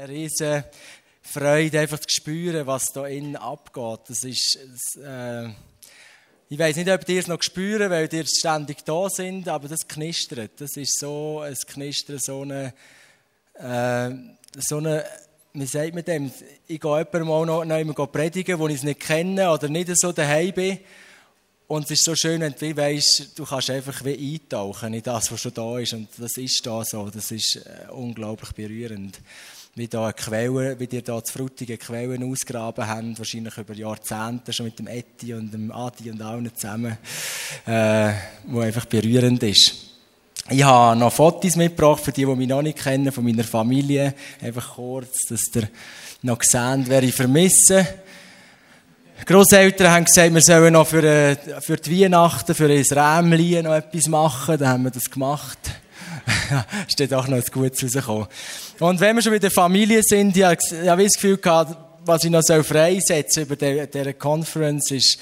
[0.00, 0.64] eine riesige
[1.20, 4.00] Freude, einfach zu spüren, was da innen abgeht.
[4.08, 4.58] Das ist,
[4.96, 5.48] äh,
[6.48, 9.86] ich weiß nicht, ob ihr es noch spüren, weil ihr ständig da sind, aber das
[9.86, 10.52] knistert.
[10.58, 12.72] Das ist so ein Knistern, so eine,
[13.54, 14.10] äh,
[14.58, 15.04] so eine,
[15.52, 16.32] wie sagt man dem?
[16.66, 20.12] Ich gehe jemandem noch, noch immer predigen, wo ich es nicht kenne oder nicht so
[20.12, 20.78] daheim bin.
[21.68, 25.30] Und es ist so schön, wenn du weißt, du kannst einfach wie eintauchen in das,
[25.30, 25.92] was schon da ist.
[25.92, 27.10] Und das ist da so.
[27.10, 29.20] Das ist äh, unglaublich berührend.
[29.76, 34.66] Wie da Quellen, wie dir da zu Frutigen Quellen ausgraben haben, wahrscheinlich über Jahrzehnte schon
[34.66, 36.98] mit dem Eti und dem Adi und allen zusammen,
[37.66, 38.12] äh,
[38.48, 39.90] wo einfach berührend ist.
[40.48, 44.14] Ich habe noch Fotos mitgebracht, für die, die mich noch nicht kennen, von meiner Familie.
[44.42, 45.68] Einfach kurz, dass ihr
[46.22, 47.86] noch sehen, wer ich vermisse.
[49.24, 53.74] Grosseltern haben gesagt, wir sollen noch für, äh, für die Weihnachten, für ein Rämchen noch
[53.74, 54.58] etwas machen.
[54.58, 55.58] Dann haben wir das gemacht.
[56.88, 58.26] ist dann auch noch etwas Gutes rausgekommen.
[58.80, 61.76] Und wenn wir schon bei der Familie sind, ich habe das Gefühl gehabt,
[62.06, 65.18] was ich noch freisetzen soll über diese Conference, ist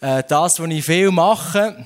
[0.00, 1.84] äh, das, was ich viel mache.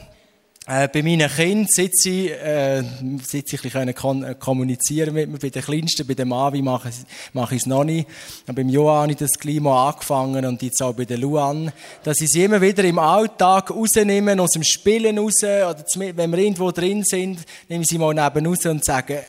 [0.67, 2.83] Äh, bei meinen Kindern sitze ich, äh,
[3.23, 5.39] sitze ich ein bisschen äh, kommunizieren mit mir.
[5.39, 6.91] Bei den Kleinsten, bei dem Mavi mache,
[7.33, 8.07] mache ich es noch nicht.
[8.47, 11.73] Und beim Johann habe ich das Klima angefangen und jetzt auch bei der Luan.
[12.03, 16.39] Dass ich sie immer wieder im Alltag rausnehmen, aus dem Spielen raus, oder wenn wir
[16.41, 19.25] irgendwo drin sind, nehme ich sie mal neben raus und sage,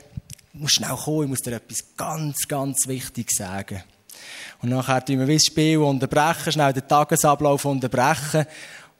[0.59, 3.83] musst schnell kommen, ich muss dir etwas ganz, ganz Wichtiges sagen.
[4.61, 8.45] Und nachher tun wir das Spiel unterbrechen, schnell den Tagesablauf unterbrechen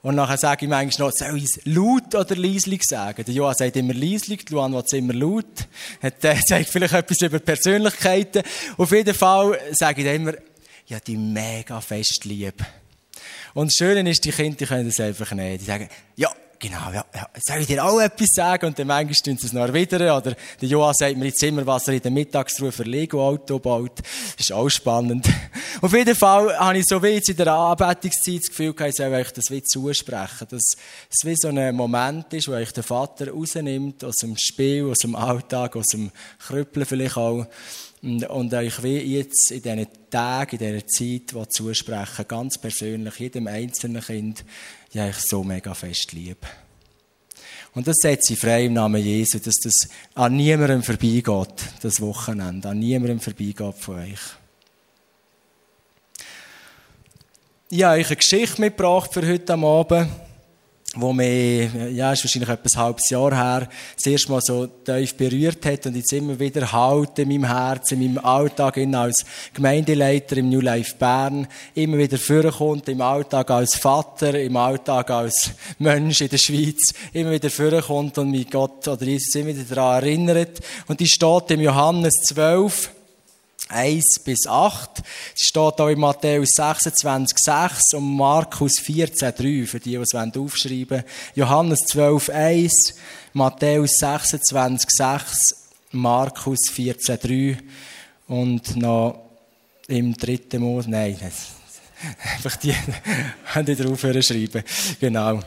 [0.07, 3.25] und nachher sage ich manchmal noch, soll ich es laut oder leislich sagen?
[3.25, 5.67] Der Johann sagt immer leislich, Luan will es immer laut.
[6.21, 8.43] Der sagt vielleicht etwas über Persönlichkeiten.
[8.77, 10.33] Auf jeden Fall sage ich immer,
[10.85, 12.63] ja, die mega fest lieb.
[13.53, 15.61] Und das Schöne ist, die Kinder können das einfach nicht.
[15.61, 18.67] Die sagen, ja, genau, ja, ja, soll ich dir auch etwas sagen?
[18.67, 20.17] Und dann manchmal tun sie es noch wieder.
[20.17, 23.99] Oder der Johann sagt mir jetzt immer, was er in der Mittagsruhe für Lego-Auto baut.
[23.99, 25.27] Das ist auch spannend.
[25.81, 29.13] Auf jeden Fall habe ich so wie jetzt in der Anbetungszeit das Gefühl, ich soll
[29.13, 30.47] euch das wie zusprechen.
[30.49, 30.73] Dass
[31.09, 34.99] es wie so ein Moment ist, wo euch der Vater rausnimmt aus dem Spiel, aus
[34.99, 37.45] dem Alltag, aus dem Krüppeln vielleicht auch.
[38.01, 43.47] Und, und euch wie jetzt in diesen Tagen, in dieser Zeit zusprechen, ganz persönlich, jedem
[43.47, 44.45] einzelnen Kind,
[44.93, 46.45] ja, ich so mega fest lieb.
[47.73, 52.69] Und das setze ich frei im Namen Jesu, dass das an niemandem vorbeigeht, das Wochenende,
[52.69, 54.19] an niemandem vorbeigeht von euch.
[57.69, 60.09] Ich habe euch eine Geschichte mitgebracht für heute Abend
[60.99, 65.15] wo mich, ja, ist wahrscheinlich etwas ein halbes Jahr her, das erste Mal so tief
[65.15, 70.37] berührt hat und jetzt immer wieder halt in meinem Herzen, in meinem Alltag als Gemeindeleiter
[70.37, 76.21] im New Life Bern, immer wieder vorkommt, im Alltag als Vater, im Alltag als Mensch
[76.21, 80.59] in der Schweiz, immer wieder vorkommt und mich Gott oder Jesus immer wieder daran erinnert.
[80.87, 82.91] Und die steht im Johannes 12,
[83.69, 85.03] 1 bis 8.
[85.35, 90.13] Es steht auch in Matthäus 26, 6 und Markus 14, 3, für die, die es
[90.13, 91.03] aufschreiben wollen.
[91.35, 92.95] Johannes 12, 1,
[93.33, 95.37] Matthäus 26, 6,
[95.91, 97.57] Markus 14, 3
[98.27, 99.27] und noch
[99.87, 101.17] im dritten Mose, nein,
[102.35, 102.73] einfach die,
[103.65, 104.63] die drauf schreiben.
[104.99, 105.39] Genau.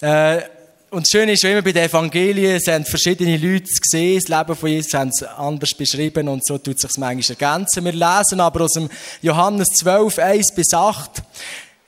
[0.00, 0.42] Äh,
[0.90, 4.28] und das Schöne ist, wie immer bei den Evangelien, es haben verschiedene Leute gesehen, das
[4.28, 7.84] Leben von Jesus haben es anders beschrieben und so tut sich manchmal ergänzen.
[7.84, 8.88] Wir lesen aber aus dem
[9.22, 11.22] Johannes 12, 1 bis 8.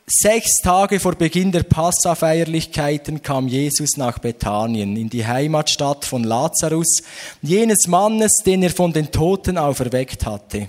[0.07, 7.03] Sechs Tage vor Beginn der Passafeierlichkeiten kam Jesus nach Bethanien, in die Heimatstadt von Lazarus,
[7.41, 10.69] jenes Mannes, den er von den Toten auferweckt hatte.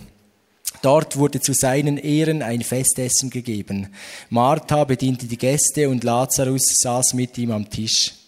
[0.81, 3.89] Dort wurde zu seinen Ehren ein Festessen gegeben.
[4.29, 8.22] Martha bediente die Gäste und Lazarus saß mit ihm am Tisch.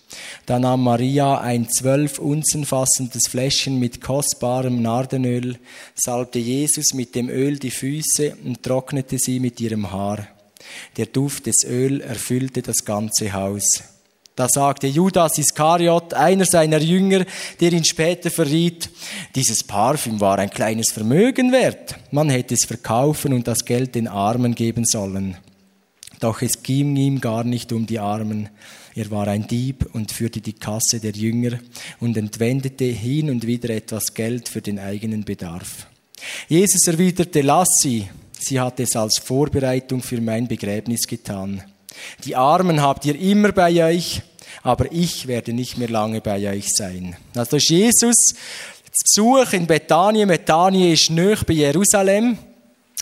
[0.46, 5.58] Da nahm Maria ein zwölf Unzen fassendes Fläschchen mit kostbarem Nardenöl,
[5.96, 10.28] salbte Jesus mit dem Öl die Füße und trocknete sie mit ihrem Haar.
[10.98, 13.84] Der Duft des Öl erfüllte das ganze Haus.
[14.36, 17.26] Da sagte Judas Iskariot, einer seiner Jünger,
[17.62, 18.90] der ihn später verriet,
[19.34, 21.96] dieses Parfüm war ein kleines Vermögen wert.
[22.12, 25.38] Man hätte es verkaufen und das Geld den Armen geben sollen.
[26.20, 28.50] Doch es ging ihm gar nicht um die Armen.
[28.96, 31.60] Er war ein Dieb und führte die Kasse der Jünger
[32.00, 35.88] und entwendete hin und wieder etwas Geld für den eigenen Bedarf.
[36.48, 38.08] Jesus erwiderte, lass sie,
[38.40, 41.62] sie hat es als Vorbereitung für mein Begräbnis getan.
[42.24, 44.22] Die Armen habt ihr immer bei euch,
[44.64, 47.18] aber ich werde nicht mehr lange bei euch sein.
[47.36, 48.34] Also Jesus
[49.04, 50.30] Besuch in Bethanien.
[50.30, 52.38] Bethanien ist nahe bei Jerusalem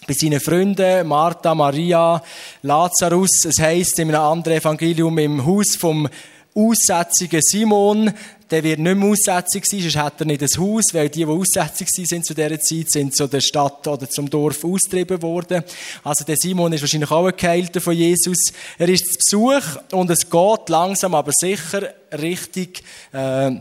[0.08, 2.22] bei seinen Freunden, Martha, Maria,
[2.62, 3.46] Lazarus.
[3.46, 6.08] Es heißt in einem anderen Evangelium im Haus vom
[6.56, 8.14] aussätzigen Simon,
[8.52, 11.26] der wird nicht mehr aussätzig sein, sonst hat er nicht ein Haus, weil die, die
[11.26, 15.64] aussätzig sind zu dieser Zeit, sind zu der Stadt oder zum Dorf austrieben worden.
[16.04, 18.54] Also der Simon ist wahrscheinlich auch ein Geheilter von Jesus.
[18.78, 23.52] Er ist zu Besuch und es geht langsam, aber sicher richtig, äh,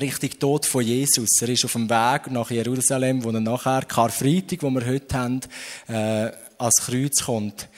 [0.00, 1.28] richtig Tod von Jesus.
[1.40, 5.40] Er ist auf dem Weg nach Jerusalem, wo er nachher, Karfreitag, wo wir heute haben,
[5.88, 7.68] äh, als Kreuz kommt.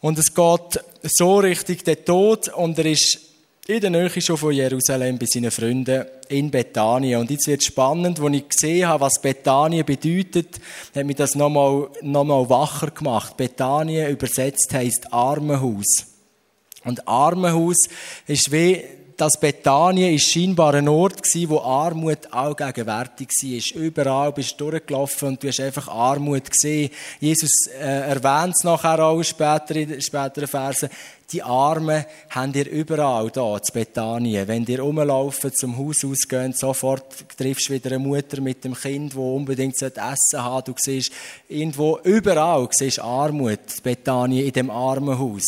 [0.00, 3.18] Und es geht so richtig der Tod und er ist
[3.66, 7.20] in der Nähe schon von Jerusalem bei seinen Freunden in Bethanien.
[7.20, 10.60] Und jetzt wird spannend, als ich gesehen habe, was Bethanien bedeutet,
[10.94, 13.36] hat mich das nochmal, nochmal wacher gemacht.
[13.36, 16.06] Bethanien übersetzt heisst Armenhaus.
[16.84, 17.76] Und Armenhaus
[18.26, 18.82] ist wie
[19.20, 23.82] das Bethanien ist scheinbar ein Ort gewesen, wo Armut allgegenwärtig war.
[23.82, 26.90] Überall bist du durchgelaufen und du hast einfach Armut gesehen.
[27.20, 30.88] Jesus äh, erwähnt es nachher auch später in späteren Versen
[31.32, 34.48] die Armen habt ihr überall da, zu Bethanien.
[34.48, 37.04] Wenn ihr rumlaufen, zum Haus ausgehen, sofort
[37.36, 39.98] triffst du wieder eine Mutter mit dem Kind, wo unbedingt Essen
[40.34, 41.12] haben Du siehst
[41.48, 45.44] irgendwo, überall siehst Armut, Bethanien, in dem Armenhaus.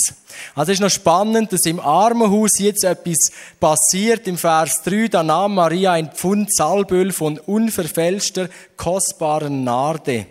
[0.55, 4.27] Also es ist noch spannend, dass im Armenhaus jetzt etwas passiert.
[4.29, 10.27] Im Vers 3, da nahm Maria ein Pfund Salböl von unverfälschter, kostbaren Narde.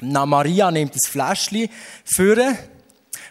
[0.00, 1.68] Na, Maria nimmt das Fläschchen,
[2.04, 2.58] führen,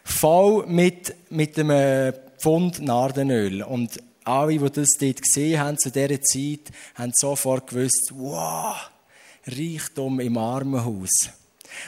[0.04, 3.64] voll mit, mit einem Pfund Nardenöl.
[3.64, 8.76] Und alle, die das dort gesehen haben zu dieser Zeit, haben sofort gewusst, wow,
[9.46, 11.30] Reichtum im Armenhaus.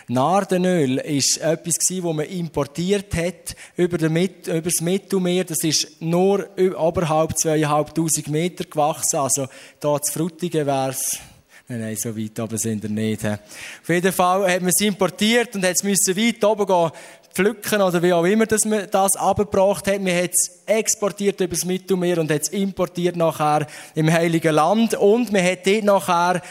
[0.07, 5.44] Nardenöl ist etwas das man importiert hat über, das Mittelmeer.
[5.44, 9.17] Das ist nur oberhalb zweieinhalbtausend Meter gewachsen.
[9.17, 9.47] Also,
[9.79, 11.19] da zu Frutigen wäre es
[11.67, 13.25] Nein, nein, so weit oben sind wir nicht.
[13.25, 16.91] Auf jeden Fall hat man es importiert und hat es weit oben gehen,
[17.35, 19.99] pflücken oder wie auch immer, dass man das abgebracht hat.
[19.99, 24.95] Man hat es exportiert über das Mittelmeer und hat es importiert nachher im Heiligen Land
[24.95, 26.41] und man hat dort nachher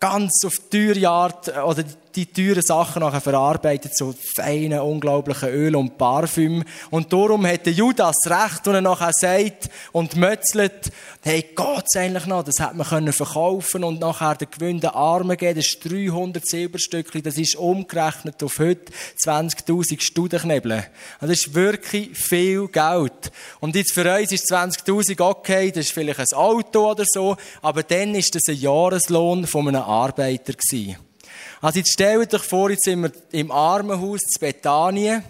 [0.00, 1.82] ganz auf teure Art, oder
[2.18, 6.64] die teuren Sachen nachher verarbeitet, so feine, unglaubliche Öl und Parfüm.
[6.90, 10.90] Und darum hat der Judas recht, wenn er nachher sagt und mötzelt,
[11.22, 12.42] hey, geht's eigentlich noch?
[12.42, 15.56] Das hat man können verkaufen und nachher den Gewinn den Armen geben.
[15.56, 18.92] Das ist 300 Silberstückchen, das ist umgerechnet auf heute
[19.24, 20.86] 20.000 Studenknebel.
[21.20, 23.30] Das ist wirklich viel Geld.
[23.60, 27.82] Und jetzt für uns ist 20.000 okay, das ist vielleicht ein Auto oder so, aber
[27.84, 31.07] dann ist das ein Jahreslohn von einem Arbeiter gewesen.
[31.60, 35.24] Also jetzt stellt euch vor, jetzt sind wir im Armenhaus zu Bethanien.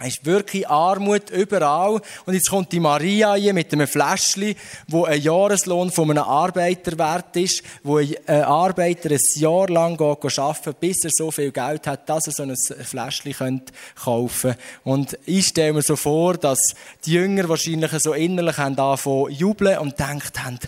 [0.00, 2.00] Es ist wirklich Armut überall.
[2.26, 4.56] Und jetzt kommt die Maria hier mit einem Fläschchen,
[4.88, 10.74] wo ein Jahreslohn von einem Arbeiter wert ist, wo ein Arbeiter ein Jahr lang arbeiten
[10.80, 13.62] bis er so viel Geld hat, dass er so ein Fläschchen
[13.94, 14.62] kaufen könnte.
[14.82, 16.74] Und ich stelle mir so vor, dass
[17.04, 20.58] die Jünger wahrscheinlich so innerlich haben angefangen jubeln und gedacht haben,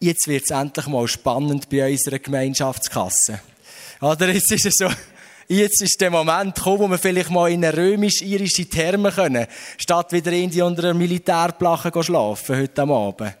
[0.00, 3.40] jetzt wird es endlich mal spannend bei unserer Gemeinschaftskasse.
[4.04, 4.90] Oder jetzt ist es so,
[5.48, 9.46] jetzt ist der Moment gekommen, wo wir vielleicht mal in eine römisch-irische Therme können,
[9.78, 13.34] statt wieder in die unter einer Militärplache schlafen, heute Abend.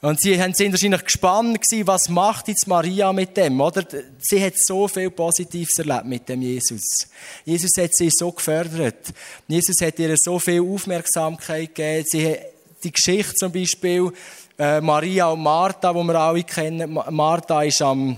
[0.00, 3.84] Und sie sind wahrscheinlich gespannt was macht jetzt Maria mit dem, oder?
[4.18, 7.06] Sie hat so viel Positives erlebt mit dem Jesus.
[7.44, 9.12] Jesus hat sie so gefördert.
[9.46, 12.04] Jesus hat ihr so viel Aufmerksamkeit gegeben.
[12.08, 12.40] Sie hat
[12.82, 14.12] die Geschichte zum Beispiel,
[14.58, 16.98] äh, Maria und Martha, wo wir alle kennen.
[17.10, 18.16] Martha ist am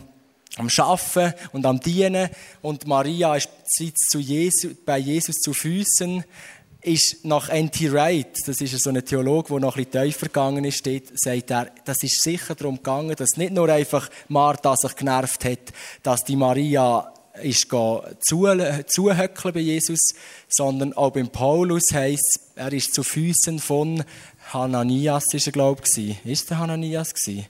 [0.59, 2.29] am Schaffen und am Dienen
[2.63, 6.25] und Maria sitzt zu Jesus, bei Jesus zu Füßen
[6.81, 7.93] ist nach N.T.
[7.93, 11.51] Wright, das ist so ein Theologe, der noch ein bisschen tiefer gegangen ist, steht, sagt
[11.51, 15.73] er, das ist sicher darum gegangen, dass nicht nur einfach Martha sich genervt hat,
[16.03, 17.13] dass die Maria
[17.43, 20.01] ist zuhöckeln bei Jesus,
[20.49, 24.03] sondern auch beim Paulus heisst er ist zu Füßen von
[24.53, 27.47] Hananias, ist er, glaube ich, Ist der Hananias gewesen?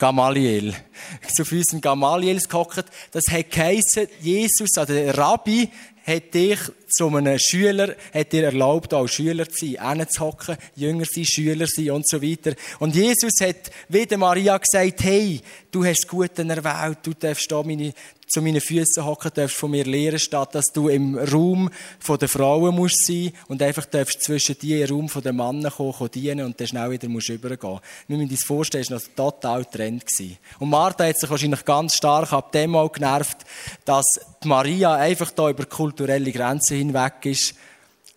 [0.00, 0.74] Gamaliel.
[1.36, 2.86] Zu Füßen Gamaliels gehockt.
[3.12, 5.68] Das hat geheissen, Jesus, also der Rabbi,
[6.06, 11.24] hat dich zu einem Schüler, hat dir erlaubt, auch Schüler zu sein, hinzuhocken, Jünger sein,
[11.24, 12.54] Schüler sein und so weiter.
[12.78, 15.40] Und Jesus hat wieder Maria gesagt, hey,
[15.70, 17.92] du hast Guten erwählt, du darfst da meine,
[18.30, 21.68] zu meinen Füßen hocken, darfst von mir lernen, statt dass du im Raum
[22.08, 26.10] der Frauen musst sein und einfach darfst zwischen dir im Raum der Männer kommen, kommen
[26.12, 27.80] dienen und dann schnell wieder musst übergehen.
[28.06, 30.04] Wir müssen uns vorstellen, es war noch total Trend.
[30.58, 33.38] Und Martha hat sich wahrscheinlich ganz stark ab dem Mal genervt,
[33.84, 34.06] dass
[34.44, 37.54] Maria einfach da über kulturelle Grenzen hinweg ist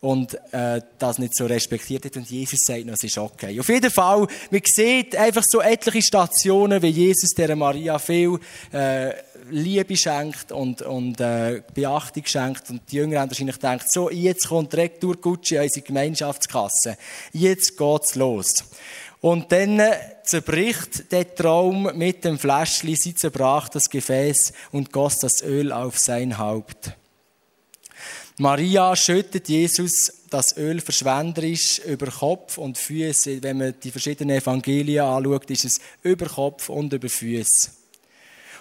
[0.04, 2.18] und äh, das nicht so respektiert hat.
[2.18, 3.58] Und Jesus sagt, es ist okay.
[3.58, 8.38] Auf jeden Fall, man sieht einfach so etliche Stationen, wie Jesus der Maria viel
[8.74, 9.12] äh,
[9.50, 12.70] Liebe schenkt und, und äh, Beachtung schenkt.
[12.70, 16.98] Und die Jünger haben wahrscheinlich gedacht, so, jetzt kommt direkt durch Gucci unsere Gemeinschaftskasse.
[17.32, 18.54] Jetzt geht's los.
[19.22, 19.82] Und dann
[20.24, 25.98] zerbricht der Traum mit dem Fläschchen, sie zerbrach das Gefäß und goss das Öl auf
[25.98, 26.94] sein Haupt.
[28.38, 33.44] Maria schüttet Jesus das Öl verschwenderisch über Kopf und Füße.
[33.44, 37.70] Wenn man die verschiedenen Evangelien anschaut, ist es über Kopf und über Füße.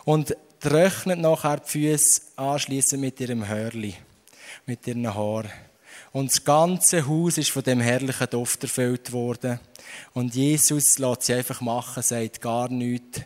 [0.05, 3.95] Und trocknet nachher die Füße anschließend mit ihrem Hörli,
[4.65, 5.51] mit ihren Haaren.
[6.13, 9.59] Und das ganze Haus ist von dem herrlichen Duft erfüllt worden.
[10.15, 13.23] Und Jesus lässt sie einfach machen, sagt gar nichts.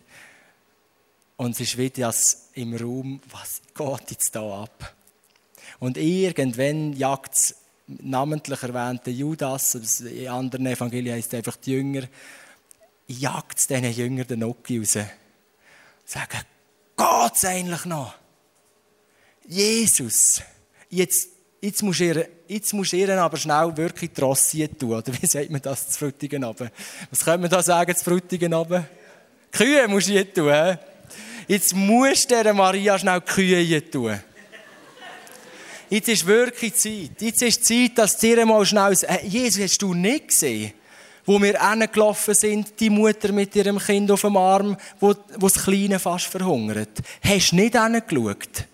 [1.37, 4.95] Und es ist wie das im Raum, was geht jetzt da ab?
[5.79, 7.55] Und irgendwann jagt es
[7.87, 12.05] namentlich erwähnte Judas, in anderen Evangelien heißt es einfach die Jünger,
[13.09, 14.97] jagt es diesen Jüngern den Nocki raus.
[16.07, 16.41] Sagen,
[16.97, 18.15] geht's eigentlich noch?
[19.47, 20.43] Jesus,
[20.91, 21.29] jetzt,
[21.61, 24.95] jetzt musst du ihr, jetzt musst du ihr aber schnell wirklich die Rossi tun.
[24.95, 26.71] Oder wie sagt man das zu Frutigen runter?
[27.11, 28.87] Was könnte man da sagen zu Frutigen runter?
[29.53, 30.53] Kühe musst du tun.
[30.53, 30.77] He?
[31.49, 34.21] Jetzt musst du Maria schnell Kühe tun.
[35.89, 37.21] Jetzt ist wirklich Zeit.
[37.21, 40.73] Jetzt ist Zeit, dass dir mal schnell, äh, Jesus, hast du nicht gesehen?
[41.27, 41.55] Wo wir
[41.89, 46.27] gelaufen sind, die Mutter mit ihrem Kind auf dem Arm, wo, wo das Kleine fast
[46.27, 47.03] verhungert.
[47.23, 48.67] Hast du nicht hingeschaut?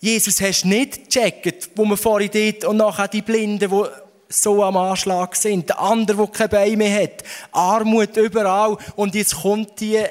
[0.00, 3.84] Jesus, hast du nicht gecheckt, wo wir vorhin dort und nachher die Blinden, die
[4.28, 9.36] so am Anschlag sind, der andere, der kein Bein mehr hat, Armut überall und jetzt
[9.36, 10.02] kommt die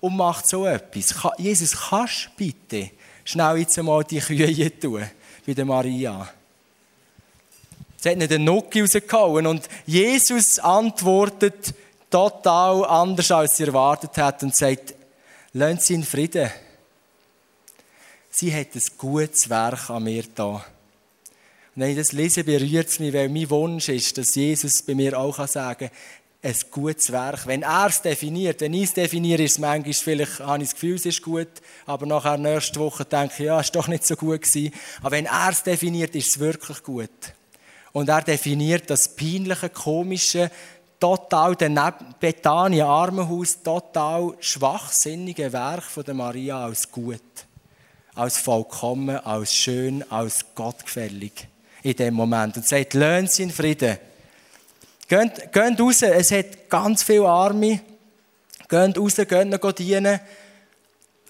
[0.00, 1.14] und macht so etwas.
[1.38, 2.90] Jesus, kannst du bitte
[3.24, 5.04] schnell jetzt einmal die Kühe tun,
[5.46, 6.28] bei der Maria.
[8.00, 11.74] Sie hat nicht den Nucki rausgehauen und Jesus antwortet
[12.10, 14.94] total anders, als sie erwartet hat und sagt,
[15.52, 16.48] lasst sie in Frieden.
[18.30, 20.46] Sie hat ein gutes Werk an mir da.
[20.46, 20.62] Und
[21.74, 25.18] wenn ich das lese, berührt es mich, weil mein Wunsch ist, dass Jesus bei mir
[25.18, 25.96] auch sagen kann,
[26.40, 27.48] ein gutes Werk.
[27.48, 30.74] Wenn er es definiert, wenn ich es definiere, ist es manchmal vielleicht, habe ich das
[30.74, 31.48] Gefühl, es ist gut,
[31.84, 34.72] aber nachher nächste Woche denke ich, ja, es war doch nicht so gut gewesen.
[35.00, 37.10] Aber wenn er es definiert, ist es wirklich gut.
[37.98, 40.52] Und er definiert das peinliche, komische,
[41.00, 47.20] total daneben Bethanien Armenhaus, total schwachsinnige Werk von der Maria als gut,
[48.14, 51.48] als vollkommen, als schön, als gottgefällig
[51.82, 52.56] in dem Moment.
[52.56, 53.98] Und sagt, löhnt sie in Frieden.
[55.08, 57.80] Geht, geht raus, es hat ganz viele Arme.
[58.68, 60.20] Geht raus, geht dienen.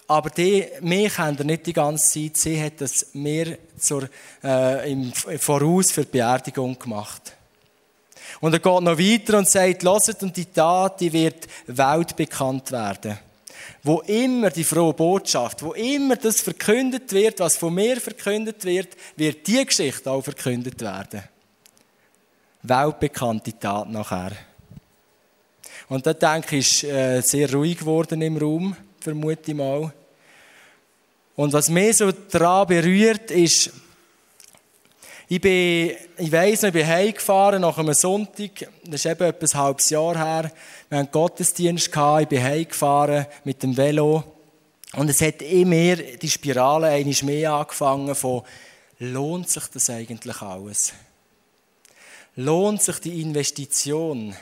[0.09, 2.37] Aber die, mich haben er nicht die ganze Zeit.
[2.37, 4.09] Sie hat das mir zur,
[4.43, 7.33] äh, im Voraus für die Beerdigung gemacht.
[8.41, 13.17] Und er geht noch weiter und sagt, lasst und die Tat, die wird weltbekannt werden.
[13.83, 18.97] Wo immer die frohe Botschaft, wo immer das verkündet wird, was von mir verkündet wird,
[19.15, 21.23] wird die Geschichte auch verkündet werden
[22.63, 24.31] weltbekannte Tat nachher.
[25.87, 29.91] Und da denke ich, ist äh, sehr ruhig geworden im Raum, vermute ich mal.
[31.39, 33.71] Und was mich so daran berührt, ist,
[35.29, 39.45] ich bin, ich weiss noch, ich bin heimgefahren nach einem Sonntag, das ist eben etwa
[39.45, 40.51] ein halbes Jahr her.
[40.89, 44.21] Wir hatten Gottesdienst gehabt, ich bin heimgefahren mit dem Velo.
[44.97, 48.41] Und es hat immer mehr die Spirale einmal mehr angefangen von,
[48.99, 50.91] lohnt sich das eigentlich alles?
[52.35, 54.35] lohnt sich die Investition?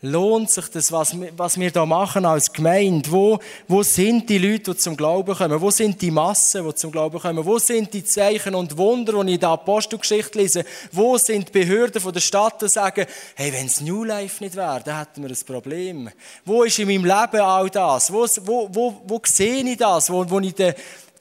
[0.00, 3.10] Lohnt sich das, was wir, was wir da machen als Gemeinde?
[3.10, 5.60] Wo, wo sind die Leute, die zum Glauben kommen?
[5.60, 7.44] Wo sind die Massen, die zum Glauben kommen?
[7.44, 10.64] Wo sind die Zeichen und Wunder, die ich in der Apostelgeschichte lese?
[10.92, 14.54] Wo sind die Behörden von der Stadt, die sagen, hey, wenn es New Life nicht
[14.54, 16.08] wäre, dann hätten wir ein Problem.
[16.44, 18.12] Wo ist in meinem Leben all das?
[18.12, 20.10] Wo, wo, wo, wo sehe ich das?
[20.10, 20.74] Wo, wo ich den,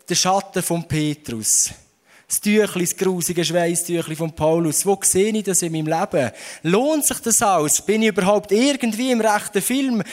[0.07, 1.72] den Schatten von Petrus?
[2.27, 4.86] Das Tüchli, das grusige Schweißtüchli von Paulus.
[4.86, 6.31] Wo sehe ich das in meinem Leben?
[6.63, 7.81] Lohnt sich das aus?
[7.81, 10.03] Bin ich überhaupt irgendwie im rechten Film?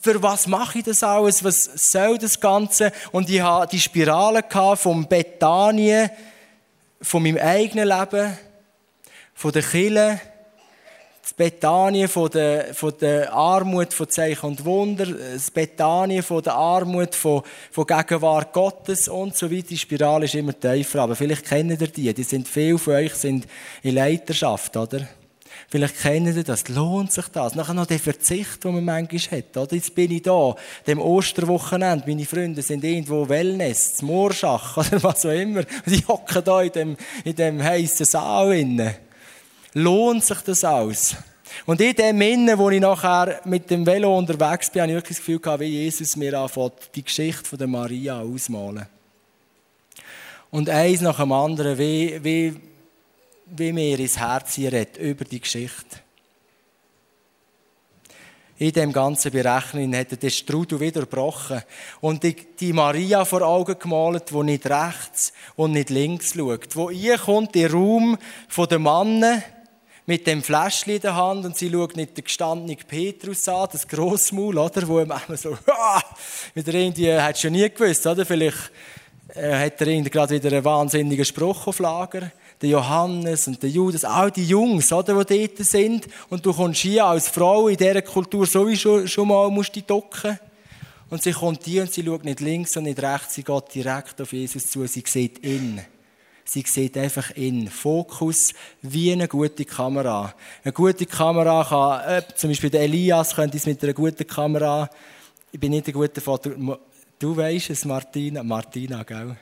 [0.00, 1.42] Für was mache ich das alles?
[1.42, 2.92] Was soll das Ganze?
[3.10, 4.44] Und ich hatte die Spirale
[4.76, 6.10] vom Bethanien,
[7.02, 8.38] von meinem eigenen Leben,
[9.34, 10.20] von der Kille,
[11.28, 16.54] das Bethanien von der, von der Armut von Zeichen und Wunder, das Bethanien von der
[16.54, 19.66] Armut von, von Gegenwart Gottes und so weiter.
[19.68, 22.14] Die Spirale ist immer tiefer, aber vielleicht kennen ihr die.
[22.14, 23.46] Die sind, viele von euch sind
[23.82, 25.06] in Leiterschaft, oder?
[25.68, 26.66] Vielleicht kennen Sie das.
[26.68, 27.54] Lohnt sich das?
[27.54, 29.54] Nachher noch der Verzicht, den man manchmal hat.
[29.54, 29.74] Oder?
[29.74, 30.54] Jetzt bin ich da,
[30.86, 32.04] dem Osterwochenende.
[32.06, 35.64] Meine Freunde sind irgendwo Wellness, Moorschach oder was auch immer.
[35.84, 39.07] Die hocken da in dem, in dem heissen Saal innen.
[39.74, 41.16] Lohnt sich das aus?
[41.66, 45.18] Und in dem Innen, wo ich nachher mit dem Velo unterwegs bin, habe ich wirklich
[45.18, 48.86] das Gefühl gehabt, wie Jesus mir anfängt, die Geschichte von der Maria ausmalen.
[50.50, 52.56] Und eins nach dem anderen, wie, wie,
[53.46, 56.00] wie mir ins Herz redet über die Geschichte.
[58.60, 61.62] In dem ganzen Berechnen hat er den Strudel wieder gebrochen
[62.00, 66.90] und die, die, Maria vor Augen gemalt, die nicht rechts und nicht links schaut, wo
[66.90, 68.18] ihr kommt, der Raum
[68.68, 69.44] der Mannen
[70.08, 73.86] mit dem Fläschchen in der Hand und sie schaut nicht den gestandenen Petrus an, das
[73.86, 75.58] Grossmaul, oder, wo ihm so,
[76.54, 78.72] wieder irgendwie, hat schon nie gewusst, oder, vielleicht
[79.34, 83.68] äh, hat er irgendwie gerade wieder einen wahnsinnigen Spruch auf Lager der Johannes und der
[83.68, 86.08] Judas, all die Jungs, oder, die dort sind.
[86.30, 90.38] Und du kommst hier als Frau in dieser Kultur sowieso schon mal musst die docken.
[91.10, 94.20] Und sie kommt hier und sie schaut nicht links und nicht rechts, sie geht direkt
[94.22, 95.82] auf Jesus zu, sie sieht ihn.
[96.50, 100.32] Sie sieht einfach in Fokus wie eine gute Kamera.
[100.64, 104.88] Eine gute Kamera kann, äh, zum Beispiel der Elias könnte es mit einer guten Kamera,
[105.52, 106.78] ich bin nicht ein guter Foto,
[107.18, 109.36] du weißt es, Martina, Martina, gell?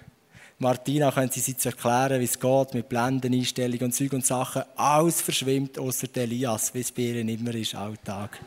[0.58, 4.64] Martina, können Sie sich erklären, wie es geht mit Blendeneinstellungen und Zeug und Sachen?
[4.74, 8.40] Alles verschwimmt, außer der Elias, wie es bei ihr immer ist, Alltag.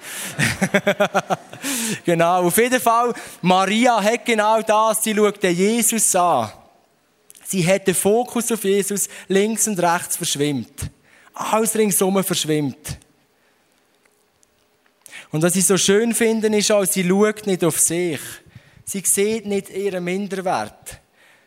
[2.03, 6.49] genau, auf jeden Fall, Maria hat genau das, sie schaut den Jesus an.
[7.49, 10.91] Sie hat den Fokus auf Jesus, links und rechts verschwimmt.
[11.33, 12.99] Alles ringsum verschwimmt.
[15.31, 18.19] Und was ich so schön finde, ist auch, sie schaut nicht auf sich.
[18.85, 20.99] Sie sieht nicht ihren Minderwert.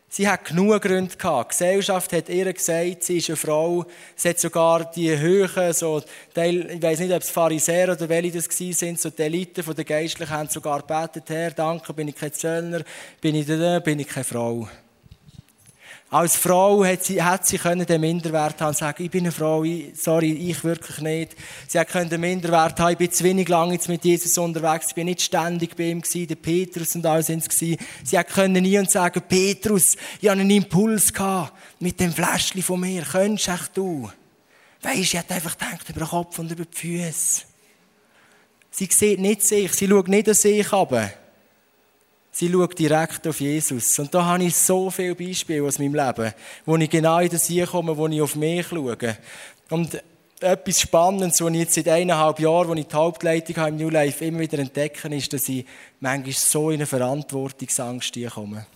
[0.08, 1.52] Sie hat genug Gründe gehabt.
[1.52, 3.86] Die Gesellschaft hat ihr gesagt, sie ist eine Frau.
[4.16, 6.02] Sie hat sogar die Höhen, so,
[6.34, 10.30] ich weiß nicht, ob es Pharisäer oder welche das sind, so die Elite der Geistlichen
[10.30, 12.82] haben sogar gebetet, Herr, danke, bin ich kein Zöllner,
[13.20, 14.68] bin ich da, bin ich keine Frau.
[16.12, 19.32] Als Frau hat sie, hat sie können den Minderwert haben und sagen, ich bin eine
[19.32, 21.34] Frau, ich, sorry, ich wirklich nicht.
[21.66, 24.88] Sie hat können den Minderwert haben, ich bin zu wenig lange jetzt mit Jesus unterwegs,
[24.88, 27.78] ich bin nicht ständig bei ihm gewesen, der Petrus und all sind es gewesen.
[28.04, 32.62] Sie hat können nie und sagen, Petrus, ich hatte einen Impuls gehabt mit dem Fläschchen
[32.62, 34.10] von mir, könntest echt du?
[34.82, 37.44] Weisst, sie hat einfach gedacht über den Kopf und über die Füße.
[38.70, 41.10] Sie sieht nicht sich, sie schaut nicht an sich aber.
[42.42, 43.96] Sie schaut direkt auf Jesus.
[44.00, 46.34] Und da habe ich so viele Beispiele aus meinem Leben,
[46.66, 48.96] wo ich genau in das komme, wo ich auf mich schaue.
[49.70, 50.02] Und
[50.40, 53.90] etwas Spannendes, was ich jetzt seit eineinhalb Jahren, wo ich die Hauptleitung habe im New
[53.90, 55.64] Life, immer wieder entdecke, ist, dass ich
[56.00, 58.66] manchmal so in eine Verantwortungsangst komme.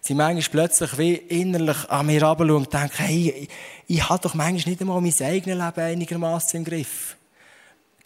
[0.00, 3.48] Sie manchmal plötzlich wie innerlich an mir herabschauen und denken, hey, ich,
[3.88, 7.15] ich habe doch manchmal nicht einmal mein eigenes Leben einigermaßen im Griff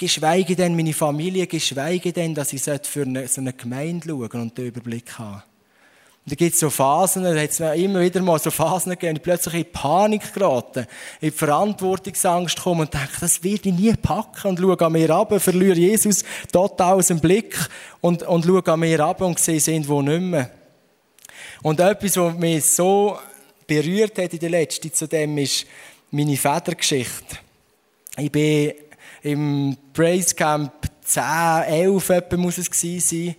[0.01, 4.57] geschweige denn meine Familie, geschweige denn, dass ich für eine, so eine Gemeinde schauen und
[4.57, 5.43] den Überblick haben.
[6.25, 9.17] Und da gibt es so Phasen, da hat es immer wieder mal so Phasen gegeben,
[9.17, 10.87] ich plötzlich in Panik geraten,
[11.21, 15.11] in die Verantwortungsangst kommen und denke, das werde ich nie packen und schaue an mir
[15.11, 17.57] ab, verliere Jesus total aus dem Blick
[18.01, 20.51] und, und schaue an mir ab und sehe sind wo nicht mehr.
[21.63, 23.19] Und etwas, was mich so
[23.67, 25.67] berührt hat in der letzten zu dem ist
[26.11, 27.39] meine Vätergeschichte.
[28.17, 28.73] Ich bin
[29.23, 30.73] im Praise Camp
[31.05, 31.23] 10,
[31.67, 33.37] 11 etwa muss es gewesen sein,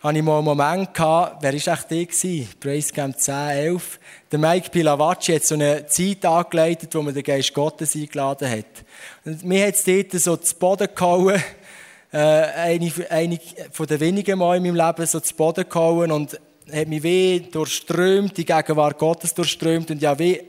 [0.00, 2.48] hatte ich mal einen Moment gehabt, wer war echt der gewesen?
[2.60, 3.98] Praise Camp 10, 11.
[4.30, 8.84] Der Mike Pilavacci hat so eine Zeit angeleitet, wo man den Geist Gottes eingeladen hat.
[9.24, 11.42] Und mir hat es dort so zu Boden gehauen,
[12.12, 13.38] äh, eine, eine
[13.72, 16.38] von den wenigen Mal in meinem Leben so zu Boden gehauen und
[16.72, 20.40] hat mich weh durchströmt, die Gegenwart Gottes durchströmt und ja, wie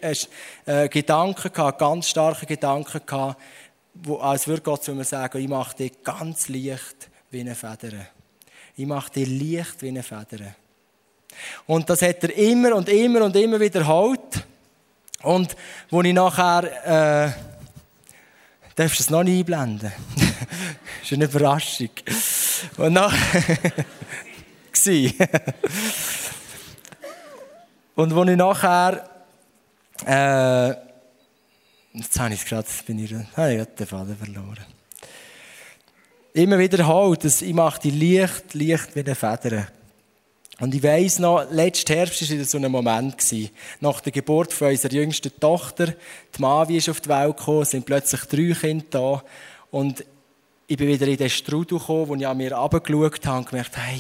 [0.66, 3.42] äh, Gedanken gehabt, ganz starke Gedanken gehabt,
[3.94, 8.08] wo, als würde Gott zu mir sagen, ich mache dich ganz leicht wie eine Feder.
[8.76, 10.56] Ich mache dich leicht wie eine Feder.
[11.68, 14.46] Und das hat er immer und immer und immer wiederholt.
[15.22, 15.56] Und
[15.90, 17.32] wo ich nachher, äh,
[18.76, 19.92] darfst du es noch nicht einblenden?
[20.16, 20.28] das
[21.04, 21.90] ist eine Überraschung.
[22.78, 23.74] Und nachher,
[27.96, 29.10] und wo ich nachher,
[30.06, 30.89] äh,
[31.94, 34.66] Jetzt habe ich es gerade, bin ich, habe ich den Faden verloren.
[36.34, 39.68] Immer wiederholt, dass ich mache die Licht, Licht wie eine Feder.
[40.60, 43.18] Und ich weiss noch, letzten Herbst war wieder so ein Moment.
[43.18, 43.50] Gewesen.
[43.80, 47.86] Nach der Geburt von unserer jüngsten Tochter, die Mavi ist auf die Welt gekommen, sind
[47.86, 49.24] plötzlich drei Kinder da.
[49.72, 50.06] Und
[50.68, 53.78] ich bin wieder in den Strudel gekommen, wo ich an mir runtergeschaut habe und gemerkt,
[53.78, 54.00] hey,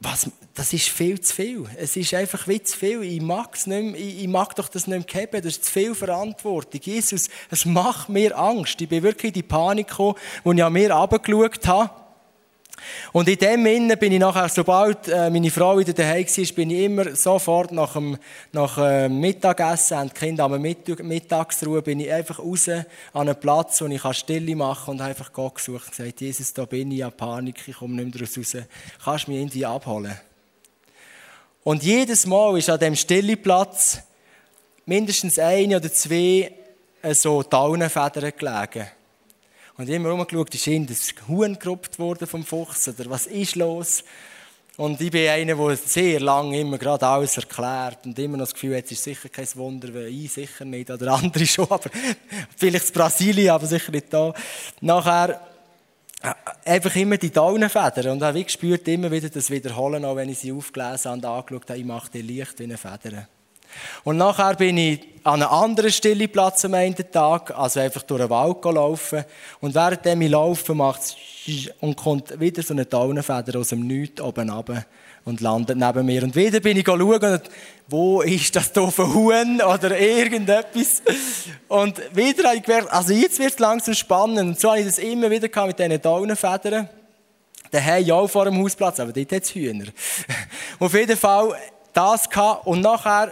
[0.00, 1.64] was, das ist viel zu viel.
[1.76, 3.02] Es ist einfach wie zu viel.
[3.02, 5.42] Ich mag es nicht mehr, ich, ich mag doch das nicht mehr haben.
[5.42, 6.80] Das ist zu viel Verantwortung.
[6.82, 8.80] Jesus, es macht mir Angst.
[8.80, 11.99] Ich bin wirklich in die Panik gekommen, als ich an mir runtergeschaut habe.
[13.12, 16.70] Und in dem Innen bin ich nachher, sobald äh, meine Frau wieder daheim war, bin
[16.70, 18.18] ich immer sofort nach dem
[18.52, 23.38] nach, äh, Mittagessen, und die Kinder am Mittag, Mittagsruhe, bin ich einfach raus an einen
[23.38, 26.90] Platz, wo ich Stille machen kann und einfach Gott gesucht und gesagt, Jesus, da bin
[26.90, 28.66] ich in Panik, ich komme nicht mehr raus.
[29.04, 30.18] Kannst du mich irgendwie abholen?
[31.62, 34.00] Und jedes Mal ist an dem Stilleplatz
[34.86, 36.52] mindestens eine oder zwei
[37.02, 38.90] äh, so Daunenfedern gelegen.
[39.80, 43.56] Und ich immer rumgeschaut, ist ihnen das Huhn gerupft worden vom Fuchs oder was ist
[43.56, 44.04] los?
[44.76, 48.52] Und ich bin einer, der sehr lange immer gerade alles erklärt und immer noch das
[48.52, 51.88] Gefühl hat, es ist sicher kein Wunder, weil ich sicher nicht, oder andere schon, aber
[52.58, 54.34] vielleicht in Brasilien, aber sicher nicht da.
[54.82, 55.40] Nachher
[56.20, 56.34] äh,
[56.66, 60.52] einfach immer die Daunenfedern und habe gespürt, immer wieder das Wiederholen, auch wenn ich sie
[60.52, 63.26] aufgelesen und angeschaut habe, ich mache die Licht wie eine Feder.
[64.04, 68.20] Und nachher bin ich an einem anderen stillen Platz am Ende Tag, also einfach durch
[68.22, 69.24] den Wald gelaufen.
[69.60, 71.16] Und während ich laufe, macht es
[71.80, 74.84] und kommt wieder so eine Daunenfeder aus dem Nichts oben runter
[75.24, 76.22] und landet neben mir.
[76.22, 77.40] Und wieder bin ich schauen,
[77.88, 81.02] wo ist das doofe Huhn oder irgendetwas.
[81.68, 84.38] Und wieder habe ich gemerkt, also jetzt wird es langsam spannend.
[84.38, 86.88] Und so habe ich das immer wieder mit diesen Daunenfedern.
[87.70, 89.86] Daheim ja auch vor dem Hausplatz, aber dort hat es Hühner.
[90.80, 91.54] Auf jeden Fall
[91.92, 92.66] das gehabt.
[92.66, 93.30] Und nachher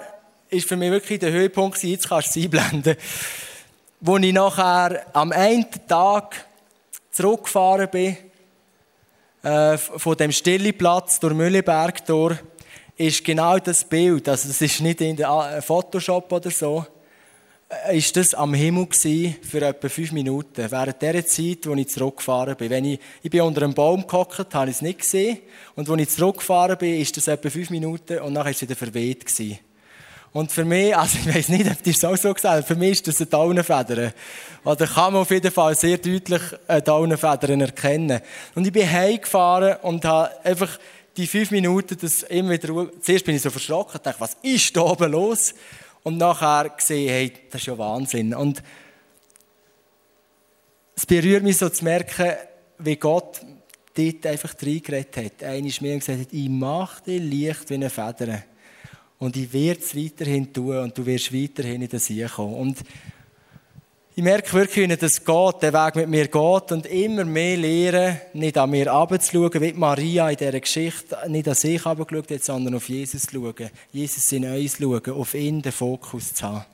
[0.50, 2.96] ist für mich wirklich der Höhepunkt, jetzt kannst du es einblenden,
[4.00, 6.46] wo ich nachher am einen Tag
[7.10, 8.16] zurückgefahren bin,
[9.42, 12.38] äh, von dem Stilleplatz durch Mülleberg durch,
[12.96, 16.84] ist genau das Bild, also es ist nicht in der äh, Photoshop oder so,
[17.68, 20.70] äh, ist das am Himmel gewesen für etwa fünf Minuten.
[20.70, 22.70] Während der Zeit, wo ich zurückgefahren bin.
[22.70, 25.38] Wenn ich, ich bin unter einem Baum gehockt, habe ich es nicht gesehen.
[25.76, 28.76] Und als ich zurückgefahren bin, ist das etwa fünf Minuten und nachher war es wieder
[28.76, 29.58] verweht gewesen.
[30.32, 32.92] Und für mich, also ich weiß nicht, ob ihr es auch so gesagt für mich
[32.92, 34.12] ist das eine Daunenfeder.
[34.64, 38.20] Oder kann man auf jeden Fall sehr deutlich eine Daunenfeder erkennen.
[38.54, 40.78] Und ich bin heimgefahren und habe einfach
[41.16, 44.76] die fünf Minuten das immer wieder, zuerst bin ich so verschrocken, und dachte, was ist
[44.76, 45.54] da oben los?
[46.04, 48.34] Und nachher gesehen, hey, das ist ja Wahnsinn.
[48.34, 48.62] Und
[50.94, 52.34] es berührt mich so zu merken,
[52.78, 53.40] wie Gott
[53.94, 55.42] dort einfach reingeredet hat.
[55.42, 58.42] Einer ist mir gesagt, ich mache dich Licht wie eine Feder.
[59.18, 62.54] Und ich werde es weiterhin tun und du wirst weiterhin in hier kommen.
[62.54, 62.78] Und
[64.14, 68.20] ich merke wirklich, wie das geht, der Weg mit mir geht und immer mehr lernen,
[68.32, 72.74] nicht an mir runterzuschauen, wie Maria in dieser Geschichte nicht an sich runtergeschaut hat, sondern
[72.74, 73.70] auf Jesus zu schauen.
[73.92, 76.64] Jesus in uns schauen, auf ihn den Fokus zu haben.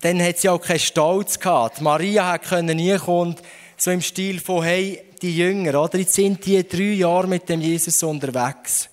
[0.00, 1.80] Dann hat sie auch keinen Stolz gehabt.
[1.80, 3.36] Maria konnte nie kommen,
[3.76, 5.98] so im Stil von, hey, die Jünger, oder?
[5.98, 8.90] Jetzt sind die drei Jahre mit dem Jesus unterwegs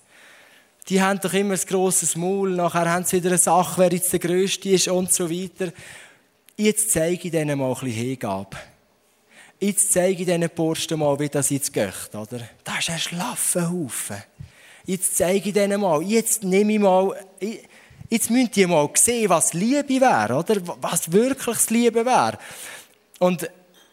[0.89, 4.11] die haben doch immer ein grosses Maul, nachher haben sie wieder eine Sache, wer jetzt
[4.11, 5.71] der Größte ist und so weiter.
[6.57, 8.57] Jetzt zeige ich denen mal ein Hingabe.
[9.59, 12.41] Jetzt zeige ich diesen Burschen mal, wie das jetzt geht, oder?
[12.63, 14.23] Das ist ein schlaffer Haufen.
[14.85, 17.15] Jetzt zeige ich denen mal, jetzt nehme ich mal,
[18.09, 20.55] jetzt müsst ihr mal sehen, was Liebe wäre, oder?
[20.81, 22.39] Was wirklich das Liebe wäre.
[23.19, 23.47] Und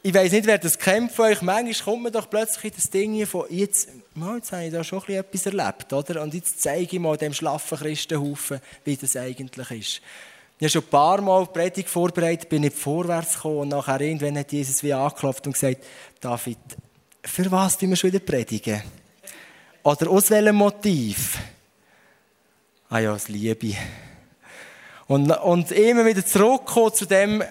[0.09, 1.43] ich weiß nicht, wer das kennt von euch.
[1.43, 5.03] Manchmal kommt man doch plötzlich in das Ding von, jetzt, jetzt habe ich da schon
[5.07, 6.23] etwas erlebt, oder?
[6.23, 10.01] Und jetzt zeige ich mal dem schlaffen Christenhaufen, wie das eigentlich ist.
[10.59, 14.01] Ich habe schon ein paar Mal die Predigt vorbereitet, bin nicht vorwärts gekommen und nachher
[14.01, 15.85] irgendwann hat Jesus wie angeklopft und gesagt,
[16.23, 16.57] David,
[17.23, 18.81] für was tun wir schon wieder predigen?
[19.83, 21.37] Oder aus welchem Motiv?
[22.89, 23.75] Ah ja, das Liebe.
[25.07, 27.45] Und, und immer wieder zurückkommen zu dem,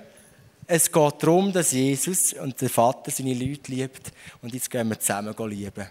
[0.69, 4.99] es geht darum, dass Jesus und der Vater seine Leute liebt und jetzt gehen wir
[4.99, 5.87] zusammen lieben.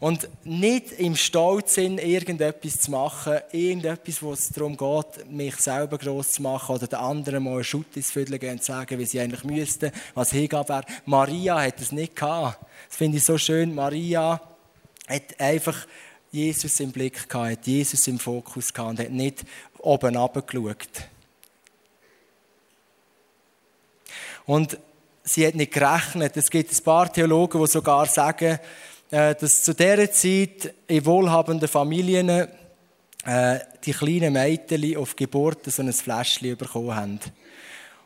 [0.00, 5.98] Und nicht im Stolz sind, irgendetwas zu machen, irgendetwas, wo es darum geht, mich selber
[5.98, 9.04] gross zu machen oder den anderen mal einen Schutt ins Viertel gehen und sagen, wie
[9.04, 10.84] sie eigentlich müssten, was Hingabe wäre.
[11.04, 12.64] Maria hat es nicht gehabt.
[12.88, 13.74] Das finde ich so schön.
[13.74, 14.40] Maria
[15.06, 15.86] hat einfach
[16.30, 19.44] Jesus im Blick gehabt, hat Jesus im Fokus gehabt und hat nicht
[19.80, 21.08] oben runtergeschaut.
[24.46, 24.78] Und
[25.22, 26.36] sie hat nicht gerechnet.
[26.36, 28.58] Es gibt ein paar Theologen, die sogar sagen,
[29.10, 35.82] äh, dass zu dieser Zeit in wohlhabenden Familien äh, die kleinen Mädchen auf Geburt so
[35.82, 37.20] ein Fläschchen bekommen haben.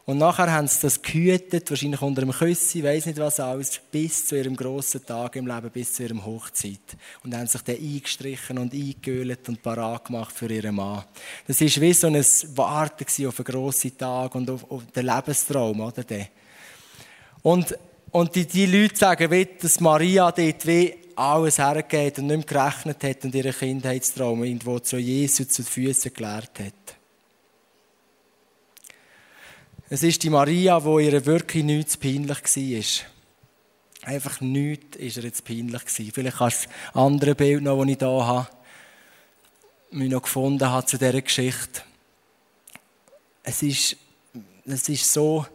[0.09, 4.27] Und nachher haben sie das gehütet, wahrscheinlich unter einem Küssi, weiß nicht was alles, bis
[4.27, 6.97] zu ihrem grossen Tag im Leben, bis zu ihrem Hochzeit.
[7.23, 11.05] Und haben sich dann eingestrichen und eingeölt und parat gemacht für ihren Mann.
[11.47, 12.25] Das war wie so ein
[12.57, 16.05] Warten auf einen grossen Tag und auf, auf den Lebenstraum, oder?
[17.43, 17.79] Und,
[18.11, 22.63] und die, die Leute sagen, wie, dass Maria dort wie alles hergeht und nicht mehr
[22.63, 26.98] gerechnet hat und ihren Kindheitstraum irgendwo zu Jesus zu den Füßen gelehrt hat.
[29.91, 34.13] Es ist die Maria, wo ihr wirklich nichts peinlich war.
[34.13, 36.13] Einfach nichts ist ihr jetzt peinlich gewesen.
[36.13, 38.49] Vielleicht kannst du das andere Bild noch, das ich hier habe,
[39.91, 41.81] mich noch gefunden habe zu dieser Geschichte.
[43.43, 43.97] Es ist,
[44.67, 45.47] es ist so,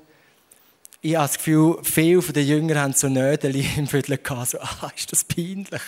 [1.02, 4.60] ich habe das Gefühl, viele von den Jüngern haben so Nödeli im Viertel gehabt, so,
[4.60, 5.82] ah, ist das peinlich.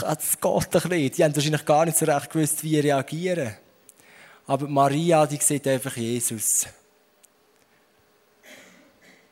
[0.00, 1.18] Das, geht doch nicht.
[1.18, 3.56] Die haben wahrscheinlich gar nicht so recht gewusst, wie reagieren.
[4.46, 6.66] Aber Maria, die sieht einfach Jesus.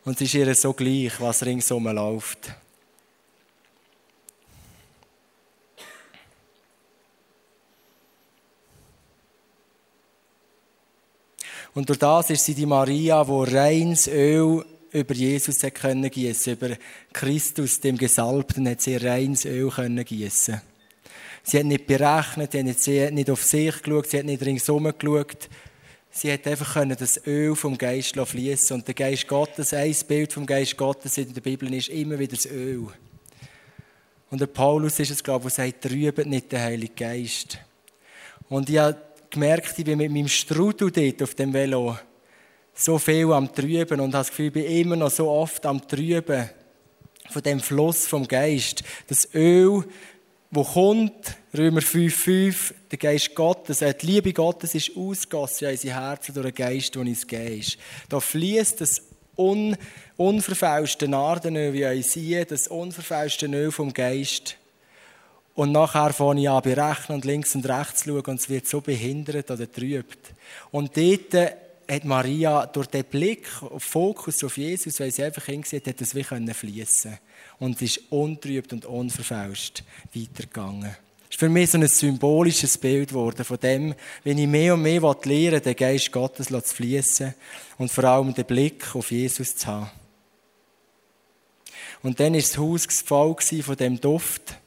[0.04, 2.52] Und es ist ihr so gleich, was ringsum läuft.
[11.74, 16.76] Und durch das ist sie die Maria, wo reines Öl über Jesus können gießen, über
[17.12, 20.60] Christus, dem Gesalbten, hat sie reines Öl können gießen.
[21.44, 25.48] Sie hat nicht berechnet, sie hat nicht auf sich geschaut, sie hat nicht ringsum geschaut,
[26.14, 30.30] Sie hat einfach können das Öl vom Geist fließen und der Geist Gottes, ein Bild
[30.30, 32.86] vom Geist Gottes in der Bibel ist immer wieder das Öl.
[34.30, 37.58] Und der Paulus ist es, glaube ich, der sagt, trübt nicht den Heiligen Geist.
[38.50, 41.96] Und ich habe gemerkt, ich bin mit meinem Strudel dort auf dem Velo
[42.74, 45.86] so viel am Trüben und habe das Gefühl, ich bin immer noch so oft am
[45.88, 46.50] Trüben
[47.30, 48.84] von dem Fluss vom Geist.
[49.06, 49.84] Das Öl,
[50.54, 55.94] wo kommt, Römer 5,5, der Geist Gottes, äh, die Liebe Gottes ist ausgossen in unser
[55.94, 57.78] Herzen durch den Geist, der uns gegeben ist.
[58.10, 59.00] Da fließt das
[59.34, 59.74] un,
[60.18, 64.58] unverfälschte Nardenöl wie uns hier, das unverfälschte Öl vom Geist.
[65.54, 68.82] Und nachher fange ich an berechnen und links und rechts schauen und es wird so
[68.82, 70.34] behindert oder trübt.
[70.70, 71.34] Und dort
[71.90, 73.46] hat Maria durch den Blick,
[73.78, 77.18] Fokus auf Jesus, weil sie einfach hingesehen hat, das wie fließen
[77.62, 80.96] und ist untrübt und unverfälscht weitergegangen.
[81.20, 83.94] Das ist für mich so ein symbolisches Bild geworden von dem,
[84.24, 87.32] wenn ich mehr und mehr lernen will, den Geist Gottes zu fließen
[87.78, 89.90] und vor allem den Blick auf Jesus zu haben.
[92.02, 94.58] Und dann ist das Haus voll von dem Duft,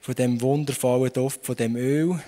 [0.00, 2.10] von dem wundervollen Duft, von dem Öl.
[2.10, 2.22] Und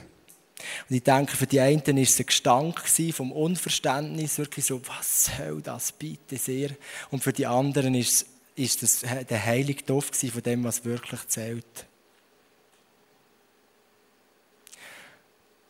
[0.88, 2.80] ich denke, für die einen war es ein Gestank
[3.12, 6.70] vom Unverständnis, wirklich so, was soll das bitte sehr?
[7.10, 11.26] Und für die anderen ist es ist das der heilige Duft von dem, was wirklich
[11.28, 11.86] zählt.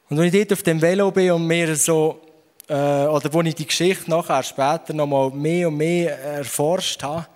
[0.09, 2.21] Und wenn ich dort auf dem Velo bin und mir so,
[2.69, 7.27] äh, oder wo ich die Geschichte nachher später noch mal mehr und mehr erforscht habe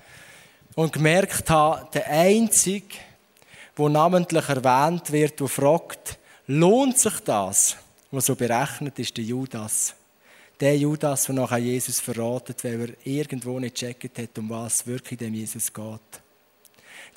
[0.74, 2.94] und gemerkt habe, der Einzige,
[3.74, 7.76] wo namentlich erwähnt wird, der fragt, lohnt sich das,
[8.10, 9.94] was so berechnet ist, der Judas
[10.60, 15.18] der Judas, der nachher Jesus verratet, weil er irgendwo nicht gecheckt hat, um was wirklich
[15.18, 16.22] dem Jesus geht.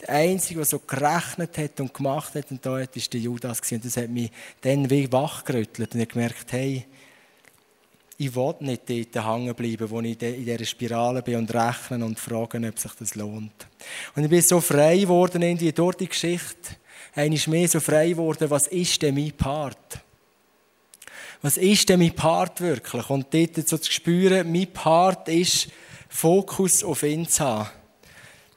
[0.02, 3.62] Der Einzige, der so gerechnet hat und gemacht hat und da hat, ist der Judas
[3.72, 6.86] Und das hat mich dann wie wachgerüttelt und ich gemerkt, hey,
[8.18, 12.20] ich will nicht dort hängen bleiben, wo ich in dieser Spirale bin und rechnen und
[12.20, 13.68] fragen, ob sich das lohnt.
[14.16, 16.76] Und ich bin so frei geworden in die, durch die Geschichte.
[17.16, 20.02] Einmal mehr so frei geworden, was ist denn mein Part?
[21.42, 23.10] Was ist denn mein Part wirklich?
[23.10, 25.70] Und dort so zu spüren, mein Part ist,
[26.08, 27.70] Fokus auf ihn zu haben.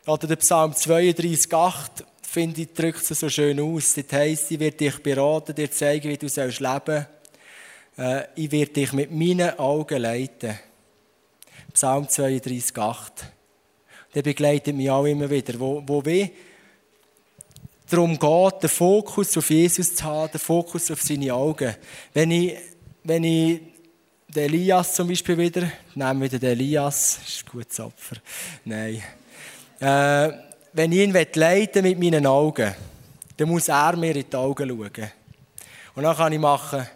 [0.07, 3.95] Oder der Psalm 32,8 finde ich, drückt es so schön aus.
[3.95, 7.07] Dort heisst, ich werde dich beraten, dir zeigen, wie du sollst leben
[7.97, 10.59] äh, Ich werde dich mit meinen Augen leiten.
[11.73, 13.11] Psalm 32,8.
[14.15, 15.59] Der begleitet mich auch immer wieder.
[15.59, 16.31] Wo, wo wie
[17.89, 21.75] darum geht, den Fokus auf Jesus zu haben, den Fokus auf seine Augen.
[22.13, 22.57] Wenn ich
[23.05, 23.61] wenn ich
[24.29, 28.17] den Elias zum Beispiel wieder, nehmen wieder den Elias, ist ein gutes Opfer,
[28.65, 29.03] nein.
[29.79, 30.33] Äh,
[30.73, 32.75] wenn ich ihn leiten mit meinen Augen,
[33.37, 35.11] dann muss er mir in die Augen schauen.
[35.95, 36.87] Und dann kann ich machen,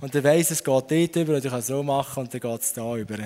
[0.00, 2.60] und er weiss, es geht dort über, und ich kann so machen, und dann geht
[2.60, 3.18] es da über.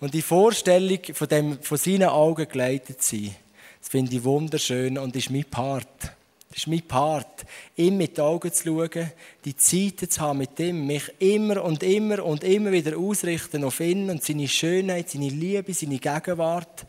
[0.00, 3.34] Und die Vorstellung, von, dem, von seinen Augen geleitet sein,
[3.80, 6.15] das finde ich wunderschön und ist mein Part.
[6.56, 7.44] Das ist mein Part,
[7.76, 9.10] ihm mit den Augen zu schauen,
[9.44, 13.78] die Zeit zu haben mit ihm, mich immer und immer und immer wieder ausrichten auf
[13.80, 16.86] ihn und seine Schönheit, seine Liebe, seine Gegenwart.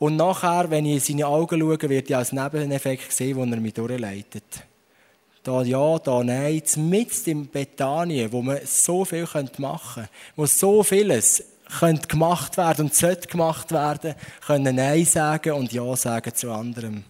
[0.00, 3.60] Und nachher, wenn ich in seine Augen schaue, wird ich als Nebeneffekt sehen, wo er
[3.60, 4.64] mich durchleitet.
[5.44, 10.82] Da ja, da nein, mit im Bethanien, wo man so viel machen könnte, wo so
[10.82, 11.44] vieles
[12.08, 17.04] gemacht werden und sollte gemacht werden, können Nein sagen und Ja sagen zu anderem.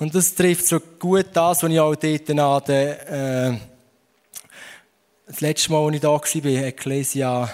[0.00, 3.58] Und das trifft so gut das, was ich auch dort an der, äh,
[5.26, 7.50] das letzte Mal, als ich da war, Ecclesia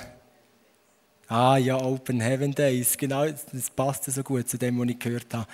[1.29, 5.35] Ah ja, Open Heaven Days, genau, das passt so gut zu dem, was ich gehört
[5.35, 5.49] habe.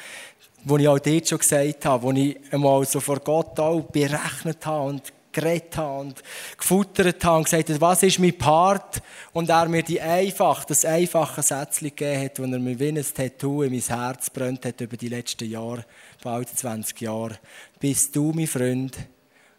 [0.65, 4.67] Wo ich auch dort schon gesagt habe, wo ich einmal so vor Gott auch berechnet
[4.67, 6.23] habe und geredet habe und
[6.57, 9.03] gefuttert habe und gesagt habe, was ist mein Part?
[9.33, 13.03] Und er mir die einfach, das einfache Sätzchen gegeben hat, wo er mir wie ein
[13.03, 15.85] Tattoo in mein Herz brennt hat über die letzten Jahre,
[16.23, 17.39] bald 20 Jahre.
[17.81, 18.97] Bist du mein Freund?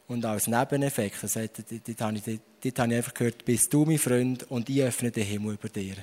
[0.07, 3.85] Und als Nebeneffekt, das hat, dort, habe ich, dort habe ich einfach gehört, bist du
[3.85, 5.95] mein Freund und ich öffne den Himmel über dir.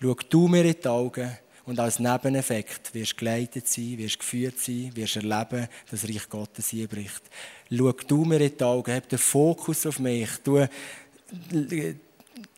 [0.00, 4.58] Schau du mir in die Augen und als Nebeneffekt wirst du geleitet sein, wirst geführt
[4.58, 7.22] sein, wirst erleben, dass Reich Gottes einbricht.
[7.70, 10.28] Schau du mir in die Augen, hab den Fokus auf mich.
[10.44, 10.66] Du,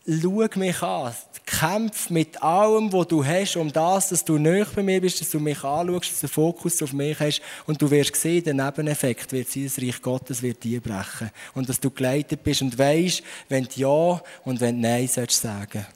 [0.07, 1.15] schau mich an.
[1.47, 5.31] Kämpf mit allem, was du hast, um das, dass du näher bei mir bist, dass
[5.31, 7.41] du mich anschaust, dass du Fokus auf mich hast.
[7.67, 11.31] Und du wirst sehen, der Nebeneffekt wird sein, das Reich Gottes wird einbrechen.
[11.55, 15.41] Und dass du geleitet bist und weißt, wenn du Ja und wenn du Nein sollst
[15.41, 15.87] sagen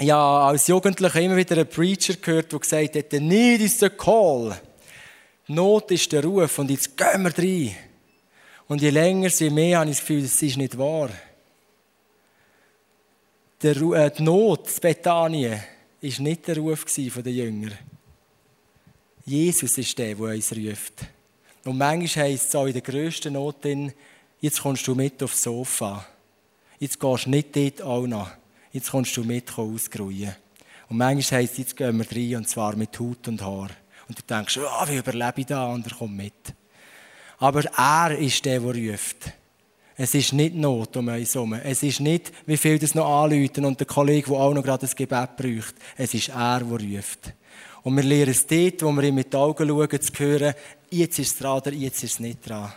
[0.00, 3.88] ja, als Jugendlicher immer wieder einen Preacher gehört, der gesagt hat, the need is the
[3.88, 4.54] call.
[5.48, 7.76] Not ist der Ruf und jetzt gehen wir rein.
[8.68, 11.08] Und je länger, je mehr habe ich das Gefühl, das ist nicht wahr.
[13.62, 15.60] Der, äh, die Not, das Bethanien,
[16.00, 17.70] war nicht der Ruf der Jünger.
[19.24, 21.06] Jesus ist der, der uns ruft.
[21.64, 23.64] Und manchmal heisst es auch in der grössten Not,
[24.40, 26.06] jetzt kommst du mit aufs Sofa.
[26.78, 28.30] Jetzt gehst du nicht dort auch noch
[28.76, 30.36] jetzt kommst du mit ausgeruhen.
[30.88, 33.70] Und manchmal heisst es, jetzt gehen wir rein, und zwar mit Haut und Haar.
[34.08, 35.66] Und du denkst, oh, wie überlebe ich da?
[35.66, 36.54] Und er kommt mit.
[37.38, 39.32] Aber er ist der, der ruft.
[39.96, 41.54] Es ist nicht Not um uns herum.
[41.54, 44.82] Es ist nicht, wie viel das noch anläuten und der Kollege, der auch noch gerade
[44.82, 45.74] das Gebet braucht.
[45.96, 47.32] Es ist er, der ruft.
[47.82, 50.54] Und wir lernen es dort, wo wir ihm mit den Augen schauen, zu hören,
[50.90, 52.72] jetzt ist es dran oder jetzt ist es nicht dran.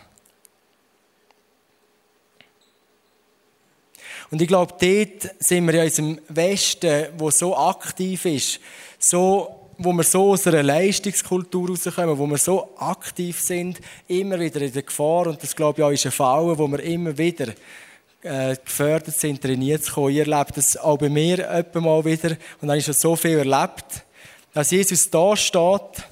[4.30, 8.60] Und ich glaube, dort sind wir in unserem Westen, wo so aktiv ist,
[8.98, 14.60] so, wo wir so aus einer Leistungskultur rauskommen, wo wir so aktiv sind, immer wieder
[14.60, 17.48] in der Gefahr, und das glaube ich auch ist ein Fall, wo wir immer wieder
[18.22, 20.14] äh, gefördert sind, trainiert zu kommen.
[20.14, 23.38] Ihr erlebt das auch bei mir etwa mal wieder, und dann ist schon so viel
[23.38, 24.04] erlebt,
[24.52, 26.04] dass Jesus da steht,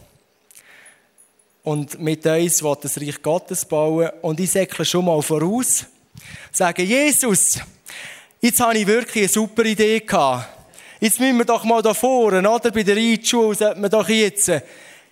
[1.63, 4.09] und mit uns will das Reich Gottes bauen.
[4.23, 5.85] Und ich säckle schon mal voraus,
[6.51, 7.59] sage, Jesus,
[8.41, 10.49] Jetzt habe ich wirklich eine super Idee gehabt.
[11.01, 12.71] Jetzt müssen wir doch mal da vorne, oder?
[12.71, 14.51] Bei der Reitschule sollten wir doch jetzt.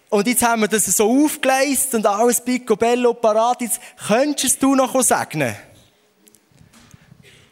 [0.09, 3.63] Und jetzt haben wir das so aufgeleistet und alles picobello parat.
[3.63, 5.57] Jetzt könntest du noch segnen.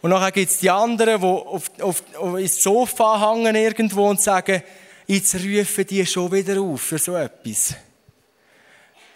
[0.01, 4.21] Und nachher gibt es die anderen, die auf, auf, auf ins Sofa hängen irgendwo und
[4.21, 4.63] sagen,
[5.07, 7.75] jetzt rufen die schon wieder auf für so etwas.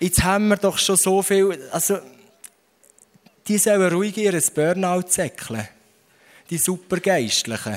[0.00, 1.98] Jetzt haben wir doch schon so viel, also,
[3.46, 5.68] die sollen ruhig ihr Burnout säckeln
[6.50, 7.76] die Supergeistlichen.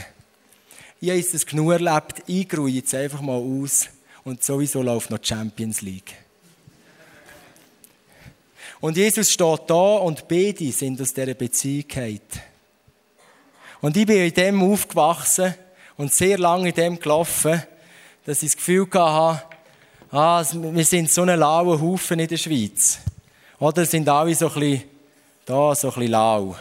[0.99, 3.89] Ich habe es genug erlebt, ich ruhe jetzt einfach mal aus
[4.23, 6.13] und sowieso läuft noch die Champions League.
[8.79, 12.19] Und Jesus steht da und beide sind aus dieser Beziehung
[13.81, 15.53] Und ich bin in dem aufgewachsen
[15.97, 17.61] und sehr lange in dem gelaufen,
[18.25, 19.43] dass ich das Gefühl hatte,
[20.11, 22.99] ah, wir sind so ein lauer Haufen in der Schweiz.
[23.59, 24.83] Oder sind alle so ein bisschen,
[25.45, 26.55] da, so ein bisschen lau.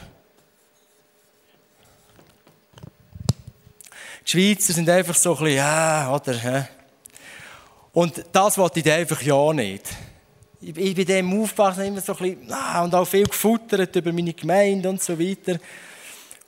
[4.31, 6.69] Die Schweizer sind einfach so ein bisschen, ja, oder?
[7.93, 9.89] Und das wollte ich einfach ja nicht.
[10.61, 14.33] Ich, bin dem aufgewachsen, immer so ein bisschen, ah, und auch viel gefuttert über meine
[14.33, 15.59] Gemeinde und so weiter.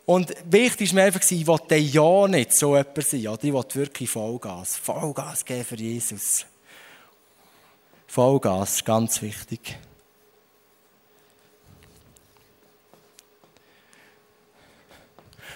[0.06, 3.26] Und wichtig war mir einfach, ich wollte ja nicht so jemand sein.
[3.26, 3.44] Oder?
[3.44, 4.76] Ich wollte wirklich Vollgas.
[4.76, 6.46] Vollgas geben für Jesus.
[8.06, 9.76] Vollgas, ganz wichtig.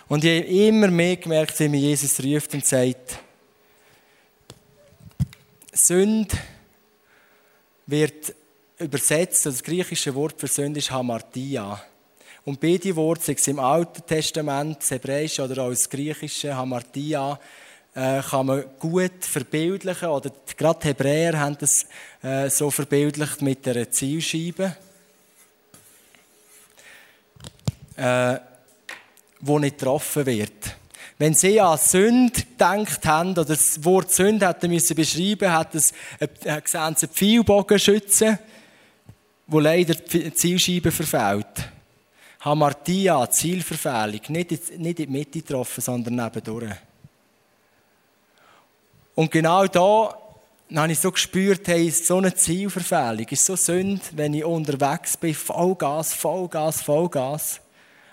[0.09, 3.19] Und ich habe immer mehr gemerkt, wie mir Jesus ruft und sagt,
[5.73, 6.37] Sünde
[7.87, 8.33] wird
[8.79, 11.83] übersetzt, das griechische Wort für Sünde ist Hamartia.
[12.45, 17.40] Und beide Worte, sei im Alten Testament, das Hebräische oder auch das Griechische, Hamartia,
[17.97, 21.87] äh, kann man gut verbildlichen, oder gerade die Hebräer haben das
[22.23, 24.77] äh, so verbildlicht mit einer Zielscheibe.
[27.97, 28.38] Äh,
[29.40, 30.77] wo nicht getroffen wird.
[31.18, 35.92] Wenn sie an Sünde gedacht haben, oder das Wort Sünde hätten müssen beschreiben, hat es
[36.18, 37.09] äh, gesehen, sie
[39.46, 41.70] wo leider die Zielscheibe verfehlt.
[42.40, 46.75] Hamartia, Zielverfehlung, nicht in, nicht in die Mitte getroffen, sondern nebendurch.
[49.14, 50.16] Und genau da
[50.75, 55.35] habe ich so gespürt, hey, so eine Zielverfehlung ist so Sünde, wenn ich unterwegs bin,
[55.35, 57.61] Vollgas, Vollgas, Vollgas.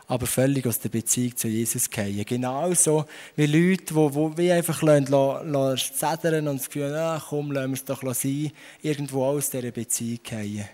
[0.08, 2.26] Aber völlig aus der Beziehung zu Jesus fallen.
[2.26, 7.86] Genauso wie Leute, die, die einfach zedern und das Gefühl, ah, komm, lassen wir es
[7.86, 8.52] doch sein,
[8.82, 10.68] irgendwo aus dieser Beziehung fallen.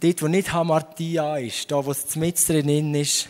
[0.00, 3.28] Dort, wo nicht Hamartia ist, da, wo es mit drin ist,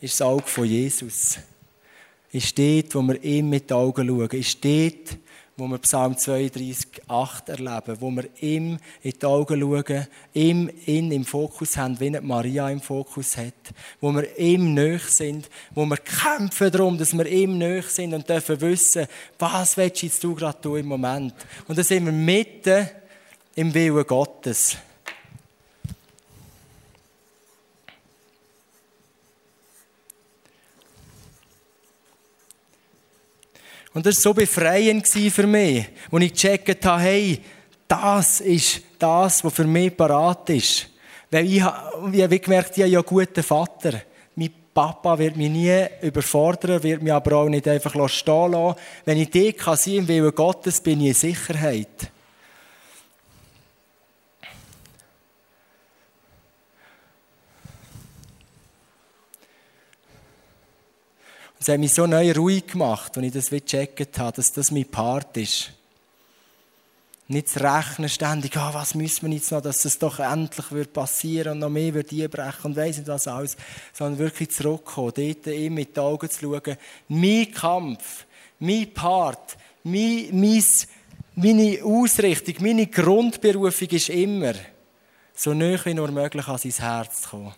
[0.00, 1.38] ist das Auge von Jesus.
[2.32, 4.30] Ist dort, wo wir ihm mit den Augen schauen.
[4.30, 5.18] Ist dort,
[5.56, 11.12] wo wir Psalm 32, 8 erleben, wo wir ihm in die Augen schauen, ihm ihn
[11.12, 13.54] im Fokus haben, wie Maria im Fokus hat,
[14.00, 18.28] wo wir ihm nöch sind, wo wir kämpfen darum, dass wir ihm nöch sind und
[18.28, 19.06] dürfen wissen,
[19.38, 21.34] was willst du jetzt gerade tun im Moment.
[21.68, 22.88] Und dann sind wir mitten
[23.54, 24.76] im Willen Gottes.
[33.94, 37.40] Und das war so befreiend für mich, als ich gecheckt habe, hey,
[37.86, 40.88] das ist das, was für mich parat ist.
[41.30, 44.02] Weil ich, ich habe gemerkt, ich habe ja einen guten Vater.
[44.34, 48.78] Mein Papa wird mich nie überfordern, wird mich aber auch nicht einfach stehen lassen.
[49.04, 52.10] Wenn ich dich kann im Willen Gottes, bin ich in Sicherheit.
[61.64, 64.84] Es hat mich so neu ruhig gemacht, als ich das gecheckt habe, dass das mein
[64.84, 65.72] Part ist.
[67.26, 70.92] Nicht zu rechnen ständig, oh, was müssen wir jetzt noch, dass es doch endlich wird
[70.92, 73.56] passieren und noch mehr wird einbrechen und weiss nicht was alles,
[73.94, 76.76] sondern wirklich zurückkommen, dort ihm mit den Augen zu schauen.
[77.08, 78.26] Mein Kampf,
[78.58, 80.62] mein Part, mein, mein,
[81.34, 84.52] meine Ausrichtung, meine Grundberufung ist immer,
[85.34, 87.54] so nah wie nur möglich an sein Herz zu kommen.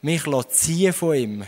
[0.00, 1.44] Mich ziehen von ihm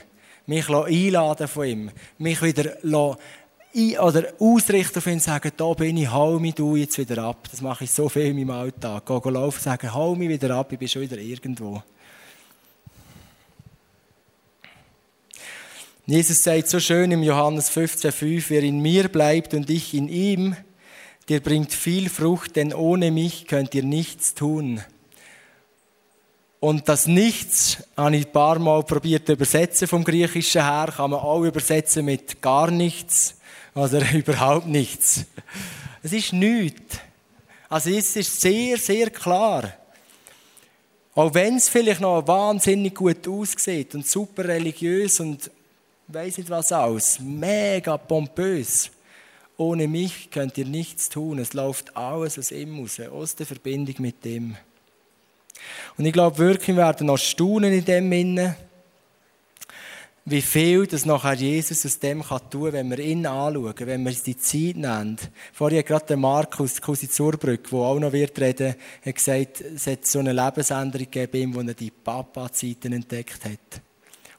[0.51, 6.11] mich einladen von ihm, mich wieder ein, oder ausrichten auf ihn, sagen, da bin ich,
[6.11, 7.47] hau mich du jetzt wieder ab.
[7.49, 9.07] Das mache ich so viel in meinem Alltag.
[9.07, 11.81] Gehen gehen laufen, sagen, hau mich wieder ab, ich bin schon wieder irgendwo.
[16.05, 20.57] Jesus sagt so schön im Johannes 15,5, wer in mir bleibt und ich in ihm,
[21.29, 24.81] der bringt viel Frucht, denn ohne mich könnt ihr nichts tun.
[26.61, 30.93] Und das Nichts habe ich ein paar Mal probiert zu übersetzen vom Griechischen her.
[30.95, 33.37] Kann man auch übersetzen mit gar nichts
[33.75, 35.25] oder überhaupt nichts.
[36.03, 36.99] Es ist nichts.
[37.71, 39.73] Also es ist sehr, sehr klar.
[41.15, 45.51] Auch wenn es vielleicht noch wahnsinnig gut aussieht und super religiös und
[46.09, 48.91] weiß nicht was aus, mega pompös.
[49.57, 51.39] Ohne mich könnt ihr nichts tun.
[51.39, 54.57] Es läuft alles aus ihm raus, aus der Verbindung mit dem.
[55.97, 58.55] Und ich glaube wirklich, wir werden noch staunen in dem Innen,
[60.27, 64.11] wie viel das nachher Jesus aus dem kann tun, wenn wir ihn anschauen, wenn wir
[64.11, 65.17] uns die Zeit nehmen.
[65.53, 69.87] Vorhin hat gerade der Markus Kusi Zurbrück, der auch noch wird reden, hat gesagt, es
[69.87, 73.83] hat so eine Lebensänderung gegeben, wo er die Papa-Zeiten entdeckt hat.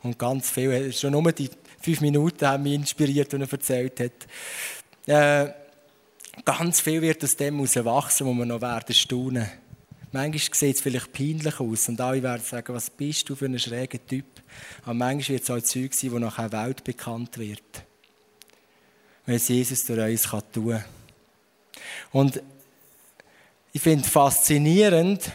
[0.03, 1.49] Und ganz viel, schon nur die
[1.81, 4.11] fünf Minuten haben mich inspiriert, und er erzählt hat.
[5.07, 5.51] Äh,
[6.45, 9.49] ganz viel wird aus dem heraus wachsen, wo wir noch werden staunen.
[10.13, 13.57] Manchmal sieht es vielleicht peinlich aus und alle werden sagen, was bist du für ein
[13.57, 14.25] schräger Typ.
[14.83, 17.83] Aber manchmal wird es auch Zeug sein, das nachher weltbekannt wird.
[19.25, 20.85] Wenn es Jesus durch uns tun kann.
[22.11, 22.41] Und
[23.71, 25.31] ich finde faszinierend,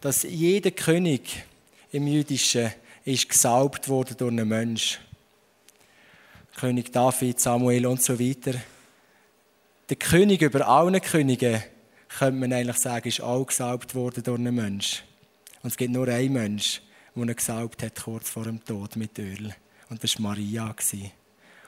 [0.00, 1.44] dass jeder König
[1.92, 2.72] im Jüdischen
[3.04, 4.98] ist gesalbt wurde durch einen Mensch.
[6.56, 8.58] König David, Samuel und so weiter.
[9.90, 11.62] Der König über allen Königen
[12.18, 15.04] könnte man eigentlich sagen, ist auch gesalbt worden durch einen Mensch.
[15.62, 16.80] Und es gibt nur einen Mensch,
[17.14, 19.54] der ihn gesalbt hat, kurz vor dem Tod mit Öl.
[19.88, 20.74] Und das war Maria.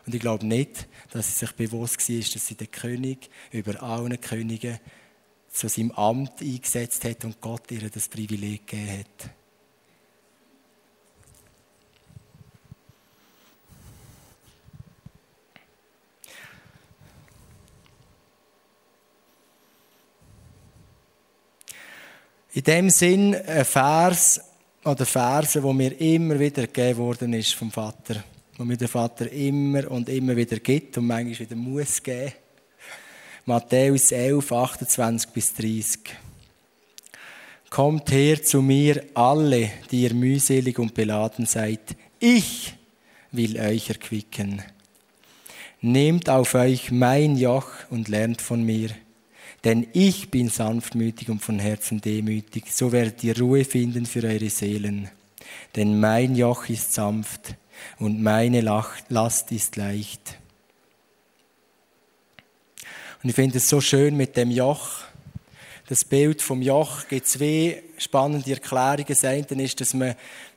[0.07, 4.20] Und ich glaube nicht, dass sie sich bewusst war, dass sie den König über allen
[4.20, 4.78] Königen
[5.51, 9.30] zu seinem Amt eingesetzt hat und Gott ihr das Privileg gegeben hat.
[22.53, 24.40] In dem Sinn ein Vers
[24.82, 28.24] oder Verse, wo mir immer wieder gegeben worden ist vom Vater.
[28.57, 32.32] Wo mir der Vater immer und immer wieder gibt und manchmal wieder muss geben.
[33.44, 36.01] Matthäus 11, 28 bis 30.
[37.68, 41.96] Kommt her zu mir alle, die ihr mühselig und beladen seid.
[42.18, 42.74] Ich
[43.30, 44.62] will euch erquicken.
[45.82, 48.90] Nehmt auf euch mein Joch und lernt von mir
[49.64, 54.50] denn ich bin sanftmütig und von Herzen demütig, so werdet ihr Ruhe finden für eure
[54.50, 55.11] Seelen.
[55.76, 57.54] Denn mein Joch ist sanft
[57.98, 60.38] und meine Last ist leicht.
[63.22, 65.02] Und ich finde es so schön mit dem Joch,
[65.88, 69.06] das Bild vom Joch gibt zwei spannende Erklärungen.
[69.09, 70.14] Das eine ist, dass man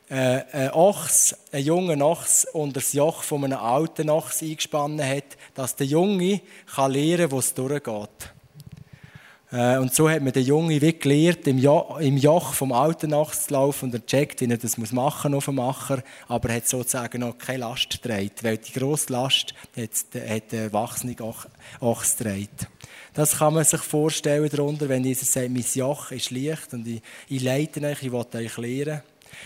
[0.09, 5.23] äh, einen Ochs, einen jungen Ochs unter das Joch von einem alten Ochs eingespannt hat,
[5.55, 6.41] dass der Junge
[6.75, 8.33] kann lernen kann, wo es durchgeht.
[9.51, 13.13] Äh, und so hat man den Jungen wie gelernt, im, jo im Joch vom alten
[13.13, 16.49] Ochs zu laufen und er checkt, wie er das muss machen auf dem Macher, aber
[16.49, 21.15] er hat sozusagen noch keine Last getragen, weil die grosse Last hat, der erwachsene
[21.79, 22.47] Ochs getragen.
[23.13, 27.01] Das kann man sich vorstellen darunter, wenn Jesus sagt, mein Joch ist leicht und ich,
[27.27, 29.01] ich leite euch, ich will euch lehren.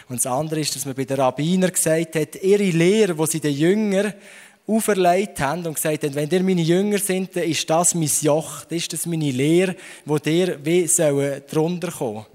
[0.08, 3.39] Und das andere ist, dass man bei den Rabbiner gesagt hat, ihre Lehre, die sie
[3.39, 4.14] den Jüngern
[4.68, 8.66] auferlegt haben und gesagt haben, wenn ihr meine Jünger sind, dann ist das mein Joch,
[8.66, 12.26] dann ist das meine Lehre, wo ihr drunter kommen.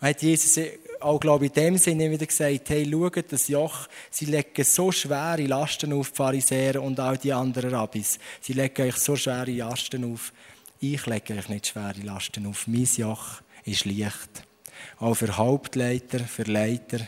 [0.00, 0.60] Und hat Jesus
[1.00, 4.92] auch, glaube ich, in dem Sinne wieder gesagt, hey, schaut, das Joch, sie legen so
[4.92, 8.18] schwere Lasten auf, die Pharisäer und auch die anderen Rabbis.
[8.40, 10.32] Sie legen euch so schwere Lasten auf.
[10.80, 12.66] Ich lege euch nicht schwere Lasten auf.
[12.66, 14.44] Mein Joch ist leicht.
[14.98, 17.00] Auch für Hauptleiter, für Leiter,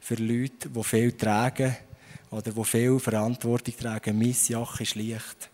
[0.00, 1.76] für Leute, die viel tragen
[2.32, 4.18] oder die viel Verantwortung tragen.
[4.18, 5.50] Mein Joch ist leicht.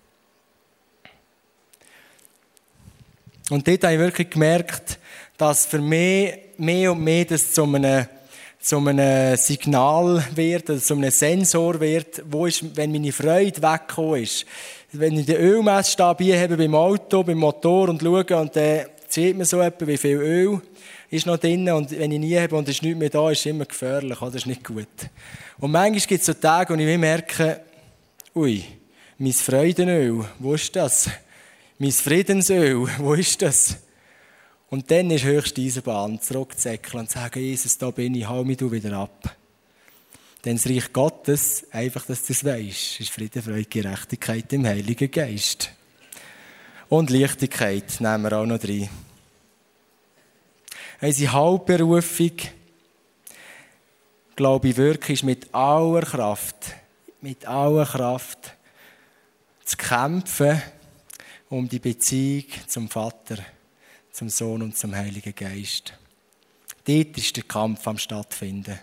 [3.51, 4.99] Und dort habe ich wirklich gemerkt,
[5.37, 8.07] dass für mich mehr und mehr das zu einem,
[8.61, 14.23] zu einem Signal wird, oder zu einem Sensor wird, wo ist, wenn meine Freude weggekommen
[14.23, 14.47] ist
[14.93, 19.37] wenn ich den Ölmessstab hier habe beim Auto, beim Motor und schaue und dann sieht
[19.37, 20.61] man so etwa, wie viel Öl
[21.11, 23.41] ist noch drin und wenn ich nie habe und es ist nichts mehr da, ist
[23.41, 24.31] es immer gefährlich, oder?
[24.31, 24.87] das ist nicht gut.
[25.59, 27.63] Und manchmal gibt es so Tage, wo ich merke,
[28.35, 28.65] ui,
[29.17, 31.09] mein Freudenöl, wo ist das?
[31.79, 33.79] Mein Friedensöl, wo ist das?
[34.71, 38.71] Und dann ist höchste Eisenbahn, zurückzäckeln und sagen, Jesus, da bin ich, hau mich du
[38.71, 39.35] wieder ab.
[40.45, 45.11] Denn das Reich Gottes, einfach, dass du es weisst, ist Friede, Freude, Gerechtigkeit im Heiligen
[45.11, 45.71] Geist.
[46.89, 48.89] Und Leichtigkeit nehmen wir auch noch rein.
[51.01, 52.33] Unsere Hauptberufung,
[54.35, 56.75] glaube ich wirklich, ist mit aller Kraft,
[57.21, 58.55] mit aller Kraft
[59.65, 60.61] zu kämpfen
[61.51, 63.39] um die Beziehung zum Vater,
[64.11, 65.95] zum Sohn und zum Heiligen Geist.
[66.85, 68.79] Dort ist der Kampf am stattfinden.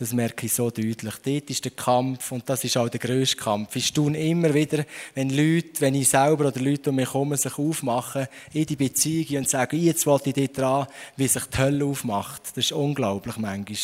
[0.00, 1.14] Das merke ich so deutlich.
[1.22, 3.76] Dort ist der Kampf und das ist auch der grösste Kampf.
[3.76, 7.58] Ich tun immer wieder, wenn Leute, wenn ich selber oder Leute um mich kommen, sich
[7.58, 10.86] aufmachen in die Beziehung und sagen, jetzt wollte ich dort dran,
[11.18, 12.44] wie sich die Hölle aufmacht.
[12.44, 13.76] Das ist unglaublich manchmal.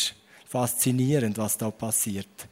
[0.47, 2.47] Faszinierend, was da passiert.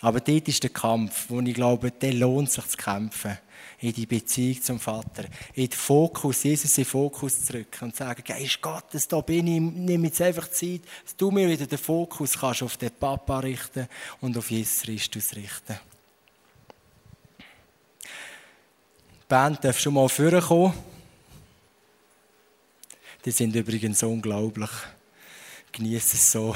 [0.00, 3.38] Aber dort ist der Kampf, wo ich glaube, der lohnt sich zu kämpfen
[3.80, 5.24] in die Beziehung zum Vater,
[5.54, 9.60] in den Fokus, Jesus in den Fokus zurück und sagen, Geist Gottes, da bin ich,
[9.60, 13.88] nimm jetzt einfach Zeit, dass du mir wieder den Fokus kannst auf den Papa richten
[14.20, 15.78] und auf Jesus Christus richten.
[17.38, 20.72] Die Band darf schon mal vorkommen.
[23.24, 24.70] Die sind übrigens unglaublich.
[25.70, 26.54] Genieße es so.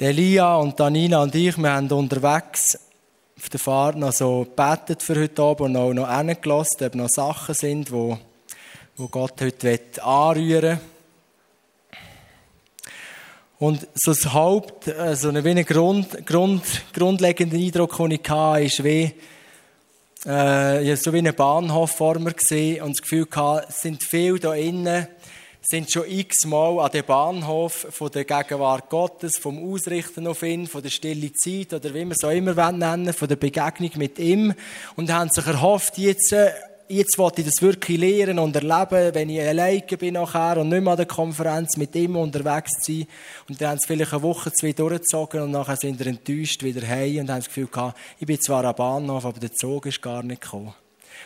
[0.00, 2.78] Elia und Danina und ich, wir haben unterwegs
[3.36, 7.08] auf der Fahrt noch so gebetet für heute Abend und auch noch hingelassen, ob noch
[7.08, 8.16] Sachen sind, wo,
[8.96, 10.80] wo Gott heute anrühren will.
[13.58, 16.62] Und so das Haupt, also ein Grund, Grund,
[16.94, 19.12] grundlegender Eindruck, den ich hatte, ist wie,
[20.26, 24.04] äh, ich so wie einen Bahnhof vor mir gesehen und das Gefühl hatte, es sind
[24.04, 25.08] viele da innen,
[25.62, 30.82] sind schon x-mal an dem Bahnhof von der Gegenwart Gottes, vom Ausrichten auf ihn, von
[30.82, 34.54] der stille Zeit oder wie man es auch immer nennen von der Begegnung mit ihm
[34.96, 36.52] und haben sich erhofft, jetzt, äh,
[36.88, 40.82] jetzt wollte ich das wirklich lernen und erleben, wenn ich alleine bin nachher und nicht
[40.82, 43.06] mehr an der Konferenz mit ihm unterwegs sein.
[43.48, 46.86] Und dann haben sie vielleicht eine Woche, zwei durchgezogen und nachher sind sie enttäuscht wieder
[46.86, 50.00] heim und haben das Gefühl gehabt, ich bin zwar am Bahnhof, aber der Zug ist
[50.00, 50.74] gar nicht gekommen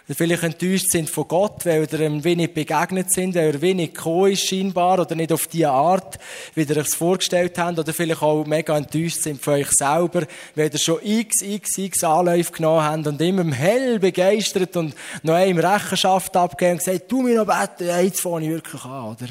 [0.07, 3.95] oder vielleicht enttäuscht sind von Gott, weil ihr ihm wenig begegnet sind, weil er wenig
[3.95, 6.19] gekommen ist scheinbar oder nicht auf die Art,
[6.55, 10.71] wie ihr es vorgestellt habt, oder vielleicht auch mega enttäuscht sind von euch selber, weil
[10.73, 15.59] ihr schon x, x, x Anläufe genommen habt und immer hell begeistert und noch einem
[15.59, 19.29] Rechenschaft abgegeben und gesagt, du mir noch beten, ja, jetzt fange ich wirklich an, oder?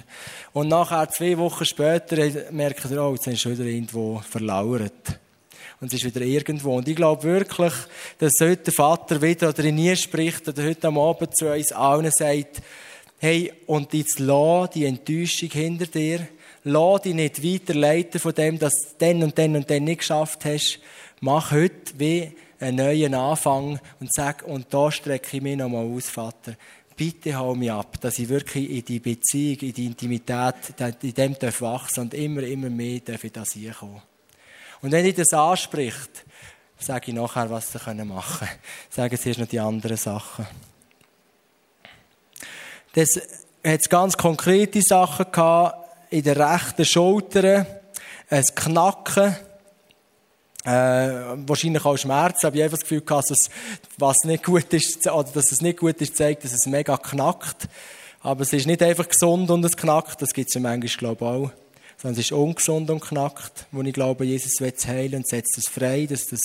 [0.54, 2.18] Und nachher, zwei Wochen später,
[2.52, 5.21] merkt ihr, oh, jetzt ist schon wieder irgendwo verlauert
[5.82, 6.78] und es ist wieder irgendwo.
[6.78, 7.74] Und ich glaube wirklich,
[8.20, 11.72] dass heute der Vater wieder oder in nie spricht oder heute am Abend zu uns
[11.72, 12.62] allen sagt,
[13.18, 16.28] hey, und jetzt lass die Enttäuschung hinter dir,
[16.64, 20.46] lass dich nicht weiterleiten von dem, dass du den und den und den nicht geschafft
[20.46, 20.80] hast.
[21.20, 26.10] Mach heute wie einen neuen Anfang und sag, und da strecke ich mich nochmal aus,
[26.10, 26.56] Vater.
[26.96, 30.56] bitte hau mich ab, dass ich wirklich in die Beziehung, in die Intimität,
[31.02, 34.02] in dem darf wachsen und immer, immer mehr darf ich das hinkommen.
[34.82, 36.26] Und wenn ich das anspricht,
[36.80, 38.60] sage ich nachher, was sie machen können.
[38.90, 40.48] Sagen Sie erst noch die anderen Sachen.
[42.94, 43.22] Das
[43.64, 45.78] hat ganz konkrete Sachen gehabt,
[46.10, 47.66] in der rechten Schulter,
[48.30, 49.36] ein Knacken,
[50.64, 50.70] äh,
[51.48, 53.50] wahrscheinlich auch Schmerzen, aber ich habe das Gefühl gehabt, dass
[53.98, 57.68] was nicht gut ist, oder dass es nicht gut ist, zeigt, dass es mega knackt.
[58.22, 61.26] Aber es ist nicht einfach gesund und es knackt, das gibt es ja manchmal, glaube
[61.26, 61.52] ich, auch.
[62.02, 65.56] Sondern es ist ungesund und knackt, wo ich glaube, Jesus will es heilen und setzt
[65.58, 66.42] es frei, dass das,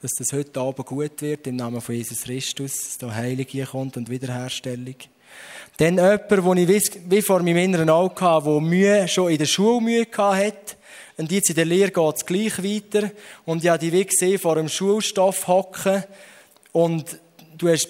[0.00, 3.66] dass das heute Abend gut wird, im Namen von Jesus Christus, dass da Heilung hier
[3.66, 4.96] kommt und Wiederherstellung.
[5.76, 9.46] Dann jemand, den ich wie vor meinem inneren Auge hatte, der Mühe, schon in der
[9.46, 10.76] Schule Mühe hatte.
[11.16, 13.10] Und jetzt in der Lehre geht es gleich weiter.
[13.44, 16.04] Und ich habe die wie gesehen, vor dem Schulstoff hocken.
[16.72, 17.18] Und
[17.56, 17.88] du hast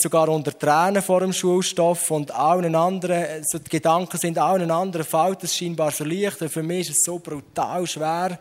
[0.00, 2.10] sogar unter Tränen vor dem Schulstoff.
[2.10, 6.38] Und allen anderen, so die Gedanken sind, allen anderen fällt es scheinbar so leicht.
[6.38, 8.38] Für mich ist es so brutal schwer.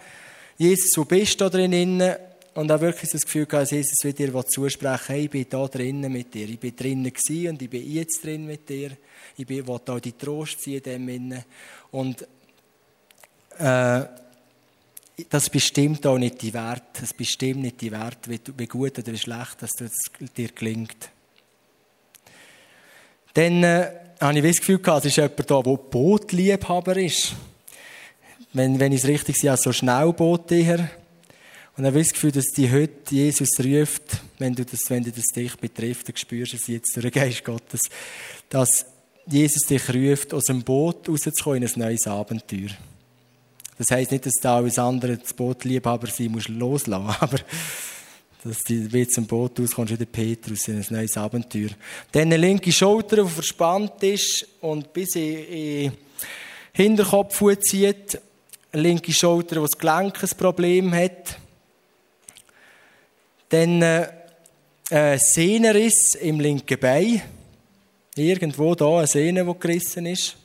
[0.58, 2.16] Jesus, wo bist du drin?
[2.56, 5.68] Und auch wirklich das Gefühl gehabt, dass Jesus wieder dir zusprechen hey, ich bin da
[5.68, 6.48] drinnen mit dir.
[6.48, 7.12] Ich bin drinnen
[7.50, 8.92] und ich bin jetzt drin mit dir.
[9.38, 11.44] Ich will auch die Trost ziehen in dem
[11.92, 12.28] Und,
[13.58, 14.02] äh,
[15.30, 16.84] das bestimmt auch nicht die Wert.
[17.00, 19.92] Das bestimmt nicht die Wert, wie, gut oder wie schlecht dass das
[20.36, 21.10] dir gelingt.
[23.34, 27.34] Dann äh, habe ich das Gefühl gehabt, es ist jemand da, der Bootliebhaber ist.
[28.54, 30.80] Wenn, wenn ich es richtig sehe, so Schnellboot eher.
[31.76, 35.04] Und dann habe ich das Gefühl, dass die heute Jesus ruft, wenn du das, wenn
[35.04, 37.82] du das dich betrifft, dann spürst du es jetzt durch den Geist Gottes,
[38.50, 38.86] dass
[39.26, 42.70] Jesus dich ruft, aus dem Boot rauszukommen in ein neues Abenteuer.
[43.78, 47.40] Das heisst nicht, dass du alles andere das Boot Liebhaber sein musst loslassen, aber
[48.44, 51.70] dass du wie zum Boot auskommst, wie der Petrus in ein neues Abenteuer.
[52.12, 55.92] Dann eine linke Schulter, die verspannt ist und bis in, in
[56.74, 58.20] Hinterkopf zieht.
[58.72, 61.38] Eine linke Schulter, die das Gelenk ein Problem hat.
[63.50, 67.22] Dann äh, Sehnenriss im linken Bein.
[68.16, 70.36] Irgendwo da eine Sehne, die gerissen ist.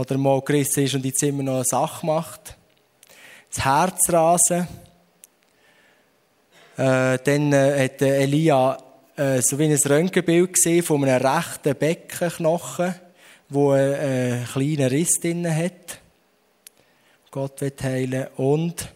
[0.00, 2.56] Oder mal gerissen ist und jetzt immer noch eine Sache macht.
[3.50, 4.66] Das Herzrasen.
[6.78, 8.78] Äh, dann äh, hat Elia
[9.14, 12.94] äh, so wie ein Röntgenbild gesehen von einem rechten Beckenknochen,
[13.50, 16.00] wo einen äh, kleinen Riss drin hat.
[17.30, 18.88] Gott wird heilen und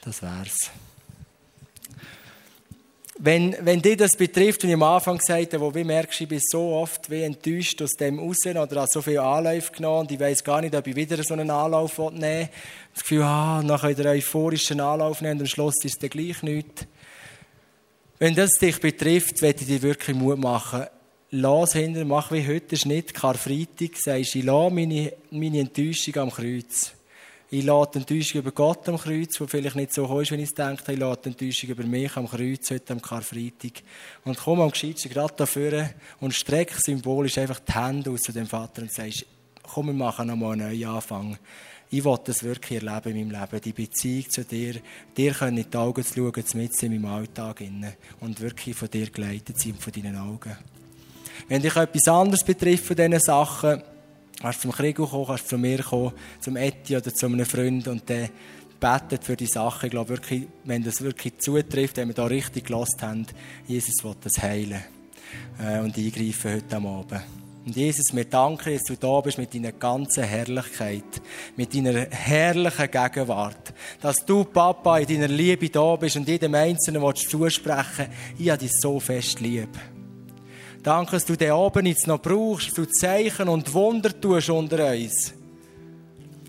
[0.00, 0.72] das wär's.
[3.18, 6.28] Wenn, wenn dich das betrifft, wie ich am Anfang gesagt habe, wo du merkst, ich
[6.28, 10.12] bin so oft wie enttäuscht aus dem raus oder habe so viele Anläufe genommen und
[10.12, 12.48] ich weiß gar nicht, ob ich wieder so einen Anlauf nehmen will.
[12.92, 16.10] Das Gefühl, ah, nachher wieder einen euphorischen Anlauf nehmen und am Schluss ist es dann
[16.10, 16.86] gleich nichts.
[18.18, 20.84] Wenn das dich betrifft, werde ich dir wirklich Mut machen.
[21.30, 26.30] Lass hinter, mach wie heute, ist nicht Karfreitag, sagst, ich lasse meine, meine Enttäuschung am
[26.30, 26.95] Kreuz.
[27.48, 30.48] Ich lade die Enttäuschung über Gott am Kreuz, wo vielleicht nicht so ist, wenn ich
[30.48, 30.92] es denke.
[30.92, 33.84] Ich lade die Enttäuschung über mich am Kreuz, heute am Karfreitag.
[34.24, 38.48] Und komm am Gescheitsten gerade dafür und streck symbolisch einfach die Hände aus zu dem
[38.48, 39.26] Vater und sagst,
[39.62, 41.38] komm, wir machen nochmal einen neuen Anfang.
[41.88, 44.80] Ich will das wirklich erleben in meinem Leben, die Beziehung zu dir,
[45.16, 47.62] dir können in die Augen zu schauen, mit in meinem Alltag
[48.18, 50.56] und wirklich von dir geleitet sein, von deinen Augen.
[51.46, 53.82] Wenn dich etwas anderes betrifft von diesen Sachen,
[54.40, 58.08] Kannst zum Krieg kommen, kannst zu mir kommen, zum Eti oder zu einem Freund und
[58.08, 58.28] der
[58.78, 59.86] betet für die Sache.
[59.86, 63.26] Ich glaube wirklich, wenn das wirklich zutrifft, wenn wir da richtig gelost haben,
[63.66, 64.82] Jesus will das heilen
[65.58, 67.22] äh, und eingreifen heute am Abend.
[67.64, 71.02] Und Jesus, wir danken, dass du da bist mit deiner ganzen Herrlichkeit,
[71.56, 73.74] mit deiner herrlichen Gegenwart.
[74.00, 78.06] Dass du, Papa, in deiner Liebe da bist und jedem Einzelnen zusprechen
[78.38, 79.70] ich habe dich so fest lieb.
[80.86, 84.92] Danke, dass du den Abend jetzt noch brauchst, dass du Zeichen und Wunder tust unter
[84.92, 85.34] uns.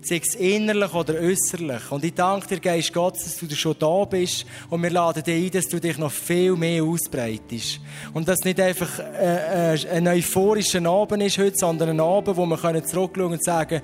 [0.00, 1.90] Sei es innerlich oder äußerlich.
[1.90, 4.46] Und ich danke dir, Geist Gottes, dass du schon da bist.
[4.70, 7.80] Und wir laden dich ein, dass du dich noch viel mehr ausbreitest.
[8.14, 12.46] Und dass nicht einfach äh, äh, ein euphorischer Abend ist heute, sondern ein Abend, wo
[12.46, 13.82] wir zurückschauen und sagen,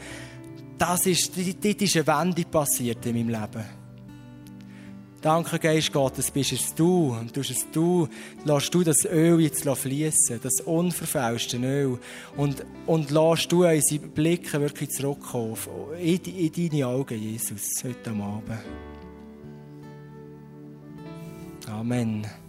[0.79, 3.84] das ist, dort ist eine Wende passiert in meinem Leben.
[5.25, 7.17] Danke, Geist Gottes, bist es du.
[7.19, 8.07] Und du es du,
[8.45, 11.99] lässt du das Öl jetzt fließen, das unverfälschte Öl.
[12.37, 15.57] Und, und lässt du unsere Blicke wirklich zurückkommen
[15.99, 18.61] in, in deine Augen, Jesus, heute Abend.
[21.69, 22.44] Amen.